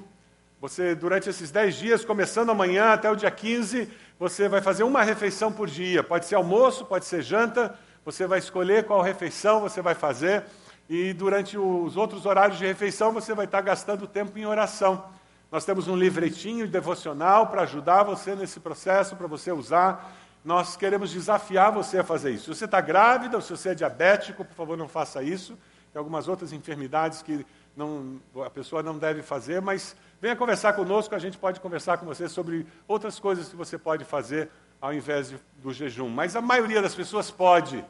Você, 0.59 0.95
durante 0.95 1.29
esses 1.29 1.49
10 1.51 1.75
dias, 1.75 2.05
começando 2.05 2.49
amanhã 2.49 2.93
até 2.93 3.11
o 3.11 3.15
dia 3.17 3.29
15, 3.29 3.89
você 4.17 4.47
vai 4.47 4.61
fazer 4.61 4.83
uma 4.83 5.03
refeição 5.03 5.51
por 5.51 5.69
dia. 5.69 6.01
Pode 6.01 6.25
ser 6.25 6.35
almoço, 6.35 6.85
pode 6.85 7.03
ser 7.03 7.21
janta, 7.21 7.77
você 8.05 8.25
vai 8.25 8.39
escolher 8.39 8.85
qual 8.85 9.01
refeição 9.01 9.59
você 9.59 9.81
vai 9.81 9.93
fazer. 9.93 10.43
E 10.89 11.13
durante 11.13 11.57
os 11.57 11.95
outros 11.97 12.25
horários 12.25 12.57
de 12.57 12.65
refeição, 12.65 13.11
você 13.11 13.33
vai 13.33 13.45
estar 13.45 13.61
gastando 13.61 14.07
tempo 14.07 14.37
em 14.37 14.45
oração. 14.45 15.05
Nós 15.51 15.65
temos 15.65 15.87
um 15.87 15.95
livretinho 15.95 16.67
devocional 16.67 17.47
para 17.47 17.61
ajudar 17.61 18.03
você 18.03 18.35
nesse 18.35 18.59
processo, 18.59 19.15
para 19.15 19.27
você 19.27 19.51
usar. 19.51 20.11
Nós 20.43 20.75
queremos 20.75 21.11
desafiar 21.11 21.71
você 21.71 21.99
a 21.99 22.03
fazer 22.03 22.31
isso. 22.31 22.53
Se 22.53 22.59
você 22.59 22.65
está 22.65 22.81
grávida 22.81 23.37
ou 23.37 23.41
se 23.41 23.51
você 23.51 23.69
é 23.69 23.75
diabético, 23.75 24.43
por 24.43 24.55
favor, 24.55 24.77
não 24.77 24.87
faça 24.87 25.23
isso. 25.23 25.57
Tem 25.91 25.99
algumas 25.99 26.27
outras 26.27 26.51
enfermidades 26.51 27.21
que 27.21 27.45
não, 27.77 28.19
a 28.45 28.49
pessoa 28.49 28.83
não 28.83 28.97
deve 28.97 29.21
fazer, 29.21 29.61
mas 29.61 29.95
Venha 30.23 30.37
conversar 30.37 30.71
conosco, 30.71 31.13
a 31.13 31.19
gente 31.19 31.37
pode 31.37 31.59
conversar 31.59 31.97
com 31.97 32.05
você 32.05 32.29
sobre 32.29 32.65
outras 32.87 33.19
coisas 33.19 33.49
que 33.49 33.57
você 33.57 33.77
pode 33.77 34.05
fazer 34.05 34.49
ao 34.79 34.93
invés 34.93 35.31
de, 35.31 35.37
do 35.61 35.73
jejum. 35.73 36.07
Mas 36.07 36.33
a 36.33 36.39
maioria 36.39 36.81
das 36.81 36.95
pessoas 36.95 37.29
pode. 37.29 37.83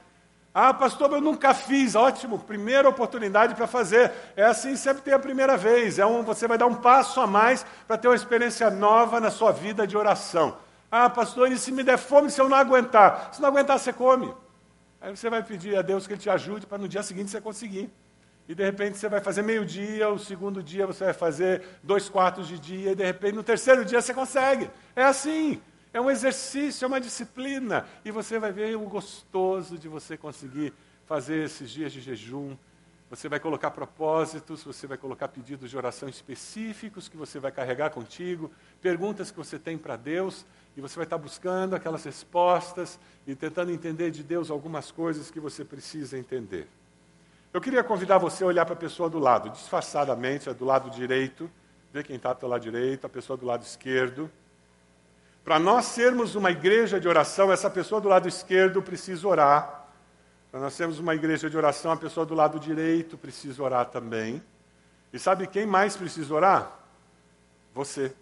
Ah, 0.53 0.71
pastor, 0.73 1.11
eu 1.11 1.21
nunca 1.21 1.53
fiz. 1.53 1.95
Ótimo, 1.95 2.37
primeira 2.37 2.87
oportunidade 2.87 3.55
para 3.55 3.65
fazer. 3.65 4.11
É 4.35 4.43
assim, 4.43 4.75
sempre 4.75 5.01
tem 5.01 5.13
a 5.13 5.19
primeira 5.19 5.57
vez. 5.57 5.97
É 5.97 6.05
um, 6.05 6.21
você 6.21 6.47
vai 6.47 6.57
dar 6.57 6.67
um 6.67 6.75
passo 6.75 7.19
a 7.19 7.25
mais 7.25 7.65
para 7.87 7.97
ter 7.97 8.07
uma 8.07 8.15
experiência 8.15 8.69
nova 8.69 9.19
na 9.19 9.31
sua 9.31 9.51
vida 9.51 9.87
de 9.87 9.97
oração. 9.97 10.57
Ah, 10.91 11.09
pastor, 11.09 11.51
e 11.51 11.57
se 11.57 11.71
me 11.71 11.81
der 11.81 11.97
fome, 11.97 12.29
se 12.29 12.39
eu 12.39 12.47
não 12.47 12.55
aguentar? 12.55 13.29
Se 13.33 13.41
não 13.41 13.49
aguentar, 13.49 13.79
você 13.79 13.91
come. 13.91 14.31
Aí 15.01 15.15
você 15.15 15.27
vai 15.27 15.41
pedir 15.41 15.75
a 15.75 15.81
Deus 15.81 16.05
que 16.05 16.13
Ele 16.13 16.21
te 16.21 16.29
ajude 16.29 16.67
para 16.67 16.77
no 16.77 16.87
dia 16.87 17.01
seguinte 17.01 17.31
você 17.31 17.41
conseguir. 17.41 17.91
E 18.47 18.53
de 18.53 18.63
repente 18.63 18.97
você 18.97 19.09
vai 19.09 19.21
fazer 19.21 19.41
meio-dia, 19.41 20.07
o 20.09 20.19
segundo 20.19 20.61
dia 20.61 20.85
você 20.85 21.05
vai 21.05 21.13
fazer 21.13 21.63
dois 21.81 22.09
quartos 22.09 22.47
de 22.47 22.59
dia, 22.59 22.91
e 22.91 22.95
de 22.95 23.03
repente 23.03 23.35
no 23.35 23.43
terceiro 23.43 23.83
dia 23.83 24.01
você 24.01 24.13
consegue. 24.13 24.69
É 24.95 25.03
assim. 25.03 25.59
É 25.93 26.01
um 26.01 26.09
exercício, 26.09 26.83
é 26.83 26.87
uma 26.87 26.99
disciplina. 26.99 27.85
E 28.03 28.09
você 28.09 28.39
vai 28.39 28.51
ver 28.51 28.75
o 28.75 28.81
gostoso 28.81 29.77
de 29.77 29.87
você 29.87 30.17
conseguir 30.17 30.73
fazer 31.05 31.43
esses 31.43 31.69
dias 31.69 31.93
de 31.93 32.01
jejum. 32.01 32.57
Você 33.11 33.29
vai 33.29 33.39
colocar 33.39 33.69
propósitos, 33.69 34.63
você 34.63 34.87
vai 34.87 34.97
colocar 34.97 35.27
pedidos 35.27 35.69
de 35.69 35.77
oração 35.77 36.09
específicos 36.09 37.07
que 37.07 37.15
você 37.15 37.39
vai 37.39 37.51
carregar 37.51 37.91
contigo, 37.91 38.49
perguntas 38.81 39.29
que 39.29 39.37
você 39.37 39.59
tem 39.59 39.77
para 39.77 39.95
Deus, 39.95 40.47
e 40.75 40.81
você 40.81 40.95
vai 40.95 41.03
estar 41.03 41.19
buscando 41.19 41.75
aquelas 41.75 42.03
respostas 42.03 42.99
e 43.27 43.35
tentando 43.35 43.71
entender 43.71 44.09
de 44.09 44.23
Deus 44.23 44.49
algumas 44.49 44.89
coisas 44.89 45.29
que 45.29 45.39
você 45.39 45.63
precisa 45.63 46.17
entender. 46.17 46.67
Eu 47.53 47.61
queria 47.61 47.83
convidar 47.83 48.17
você 48.17 48.43
a 48.43 48.47
olhar 48.47 48.65
para 48.65 48.73
a 48.73 48.77
pessoa 48.77 49.07
do 49.07 49.19
lado, 49.19 49.51
disfarçadamente, 49.51 50.51
do 50.51 50.65
lado 50.65 50.89
direito, 50.89 51.47
ver 51.91 52.03
quem 52.03 52.15
está 52.15 52.33
do 52.33 52.47
lado 52.47 52.63
direito, 52.63 53.05
a 53.05 53.09
pessoa 53.09 53.37
do 53.37 53.45
lado 53.45 53.61
esquerdo. 53.61 54.27
Para 55.43 55.59
nós 55.59 55.85
sermos 55.85 56.35
uma 56.35 56.51
igreja 56.51 56.99
de 56.99 57.07
oração, 57.07 57.51
essa 57.51 57.69
pessoa 57.69 57.99
do 57.99 58.07
lado 58.07 58.27
esquerdo 58.27 58.81
precisa 58.81 59.27
orar. 59.27 59.87
Para 60.49 60.61
nós 60.61 60.73
sermos 60.73 60.99
uma 60.99 61.13
igreja 61.13 61.49
de 61.49 61.57
oração, 61.57 61.91
a 61.91 61.97
pessoa 61.97 62.25
do 62.25 62.33
lado 62.33 62.59
direito 62.59 63.17
precisa 63.17 63.61
orar 63.61 63.87
também. 63.87 64.41
E 65.11 65.19
sabe 65.19 65.45
quem 65.47 65.65
mais 65.65 65.97
precisa 65.97 66.33
orar? 66.33 66.79
Você. 67.73 68.13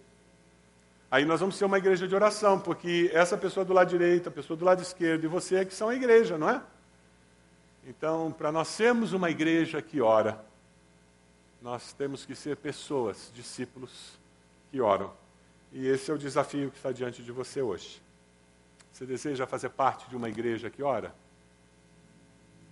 Aí 1.11 1.26
nós 1.26 1.41
vamos 1.41 1.57
ser 1.57 1.65
uma 1.65 1.78
igreja 1.78 2.07
de 2.07 2.15
oração, 2.15 2.59
porque 2.59 3.11
essa 3.13 3.38
pessoa 3.38 3.65
do 3.65 3.74
lado 3.74 3.89
direito, 3.89 4.30
a 4.30 4.32
pessoa 4.32 4.57
do 4.57 4.65
lado 4.65 4.82
esquerdo 4.82 5.26
e 5.26 5.28
você 5.28 5.57
é 5.57 5.65
que 5.65 5.74
são 5.74 5.89
a 5.89 5.95
igreja, 5.95 6.38
não 6.38 6.49
é? 6.49 6.61
Então, 7.86 8.32
para 8.32 8.51
nós 8.51 8.67
sermos 8.69 9.13
uma 9.13 9.30
igreja 9.30 9.82
que 9.82 10.01
ora, 10.01 10.43
nós 11.61 11.93
temos 11.93 12.26
que 12.26 12.34
ser 12.34 12.57
pessoas, 12.57 13.32
discípulos 13.34 14.17
que 14.72 14.82
oram. 14.82 15.20
E 15.72 15.88
esse 15.88 16.11
é 16.11 16.13
o 16.13 16.17
desafio 16.17 16.69
que 16.69 16.78
está 16.78 16.91
diante 16.91 17.24
de 17.24 17.32
você 17.32 17.61
hoje. 17.61 18.01
Você 18.91 19.05
deseja 19.05 19.47
fazer 19.47 19.69
parte 19.69 20.09
de 20.09 20.15
uma 20.15 20.30
igreja 20.30 20.69
que 20.69 20.84
ora? 20.84 21.13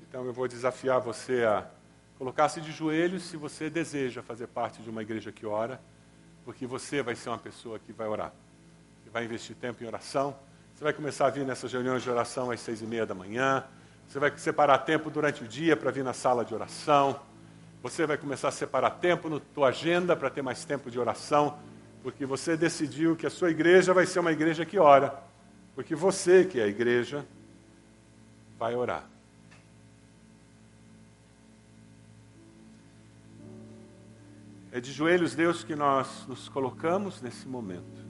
Então 0.01 0.25
eu 0.25 0.33
vou 0.33 0.47
desafiar 0.47 0.99
você 0.99 1.43
a 1.43 1.65
colocar-se 2.17 2.59
de 2.59 2.71
joelhos 2.71 3.23
se 3.23 3.37
você 3.37 3.69
deseja 3.69 4.21
fazer 4.21 4.47
parte 4.47 4.81
de 4.81 4.89
uma 4.89 5.01
igreja 5.01 5.31
que 5.31 5.45
ora, 5.45 5.79
porque 6.43 6.67
você 6.67 7.01
vai 7.01 7.15
ser 7.15 7.29
uma 7.29 7.37
pessoa 7.37 7.79
que 7.79 7.93
vai 7.93 8.07
orar, 8.07 8.33
que 9.03 9.09
vai 9.09 9.23
investir 9.23 9.55
tempo 9.55 9.83
em 9.83 9.87
oração. 9.87 10.35
Você 10.75 10.83
vai 10.83 10.93
começar 10.93 11.27
a 11.27 11.29
vir 11.29 11.45
nessas 11.45 11.71
reuniões 11.71 12.03
de 12.03 12.09
oração 12.09 12.51
às 12.51 12.59
seis 12.59 12.81
e 12.81 12.85
meia 12.85 13.05
da 13.05 13.15
manhã, 13.15 13.63
você 14.09 14.17
vai 14.17 14.35
separar 14.37 14.79
tempo 14.79 15.11
durante 15.11 15.43
o 15.43 15.47
dia 15.47 15.77
para 15.77 15.91
vir 15.91 16.03
na 16.03 16.13
sala 16.13 16.43
de 16.43 16.51
oração. 16.51 17.19
Você 17.83 18.07
vai 18.07 18.17
começar 18.17 18.47
a 18.47 18.51
separar 18.51 18.89
tempo 18.89 19.29
na 19.29 19.39
tua 19.53 19.67
agenda 19.67 20.15
para 20.15 20.31
ter 20.31 20.41
mais 20.41 20.65
tempo 20.65 20.89
de 20.89 20.99
oração, 20.99 21.59
porque 22.01 22.25
você 22.25 22.55
decidiu 22.55 23.15
que 23.15 23.25
a 23.25 23.29
sua 23.29 23.51
igreja 23.51 23.93
vai 23.93 24.05
ser 24.05 24.19
uma 24.19 24.31
igreja 24.31 24.65
que 24.65 24.79
ora. 24.79 25.21
Porque 25.75 25.95
você, 25.95 26.45
que 26.45 26.59
é 26.59 26.63
a 26.63 26.67
igreja, 26.67 27.25
vai 28.57 28.75
orar. 28.75 29.07
É 34.71 34.79
de 34.79 34.91
joelhos, 34.91 35.33
Deus, 35.35 35.63
que 35.63 35.75
nós 35.75 36.25
nos 36.27 36.47
colocamos 36.47 37.21
nesse 37.21 37.47
momento. 37.47 38.05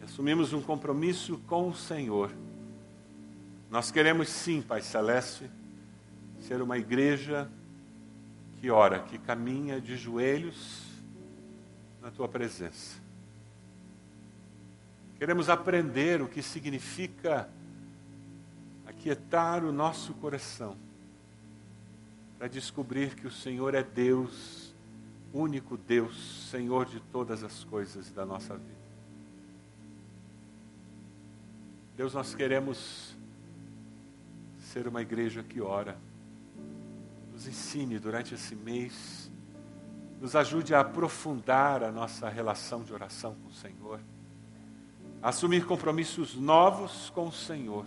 E 0.00 0.04
assumimos 0.04 0.52
um 0.52 0.62
compromisso 0.62 1.38
com 1.46 1.68
o 1.68 1.74
Senhor 1.74 2.30
nós 3.74 3.90
queremos 3.90 4.28
sim, 4.28 4.62
Pai 4.62 4.80
Celeste, 4.80 5.50
ser 6.38 6.62
uma 6.62 6.78
igreja 6.78 7.50
que 8.60 8.70
ora, 8.70 9.00
que 9.00 9.18
caminha 9.18 9.80
de 9.80 9.96
joelhos 9.96 10.83
na 12.04 12.10
tua 12.10 12.28
presença. 12.28 13.00
Queremos 15.18 15.48
aprender 15.48 16.20
o 16.20 16.28
que 16.28 16.42
significa 16.42 17.48
aquietar 18.86 19.64
o 19.64 19.72
nosso 19.72 20.12
coração 20.12 20.76
para 22.36 22.46
descobrir 22.46 23.14
que 23.14 23.26
o 23.26 23.30
Senhor 23.30 23.74
é 23.74 23.82
Deus, 23.82 24.74
único 25.32 25.78
Deus, 25.78 26.50
Senhor 26.50 26.84
de 26.84 27.00
todas 27.00 27.42
as 27.42 27.64
coisas 27.64 28.10
da 28.10 28.26
nossa 28.26 28.54
vida. 28.54 28.84
Deus, 31.96 32.12
nós 32.12 32.34
queremos 32.34 33.16
ser 34.60 34.86
uma 34.86 35.00
igreja 35.00 35.42
que 35.42 35.62
ora. 35.62 35.96
Nos 37.32 37.48
ensine 37.48 37.98
durante 37.98 38.34
esse 38.34 38.54
mês, 38.54 39.23
nos 40.24 40.34
ajude 40.34 40.74
a 40.74 40.80
aprofundar 40.80 41.82
a 41.82 41.92
nossa 41.92 42.30
relação 42.30 42.82
de 42.82 42.94
oração 42.94 43.34
com 43.34 43.50
o 43.50 43.52
Senhor, 43.52 44.00
a 45.20 45.28
assumir 45.28 45.66
compromissos 45.66 46.34
novos 46.34 47.10
com 47.10 47.28
o 47.28 47.32
Senhor. 47.32 47.84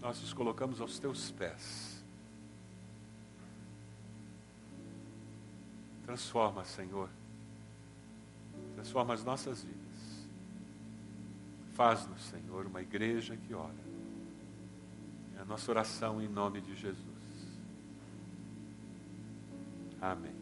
Nós 0.00 0.18
nos 0.18 0.32
colocamos 0.32 0.80
aos 0.80 0.98
teus 0.98 1.30
pés. 1.30 2.02
Transforma, 6.06 6.64
Senhor. 6.64 7.10
Transforma 8.76 9.12
as 9.12 9.22
nossas 9.22 9.62
vidas. 9.62 10.26
Faz-nos, 11.74 12.22
Senhor, 12.22 12.64
uma 12.64 12.80
igreja 12.80 13.36
que 13.36 13.52
ora. 13.52 13.74
É 15.36 15.42
a 15.42 15.44
nossa 15.44 15.70
oração 15.70 16.22
em 16.22 16.28
nome 16.28 16.62
de 16.62 16.74
Jesus. 16.74 17.09
Amém. 20.00 20.39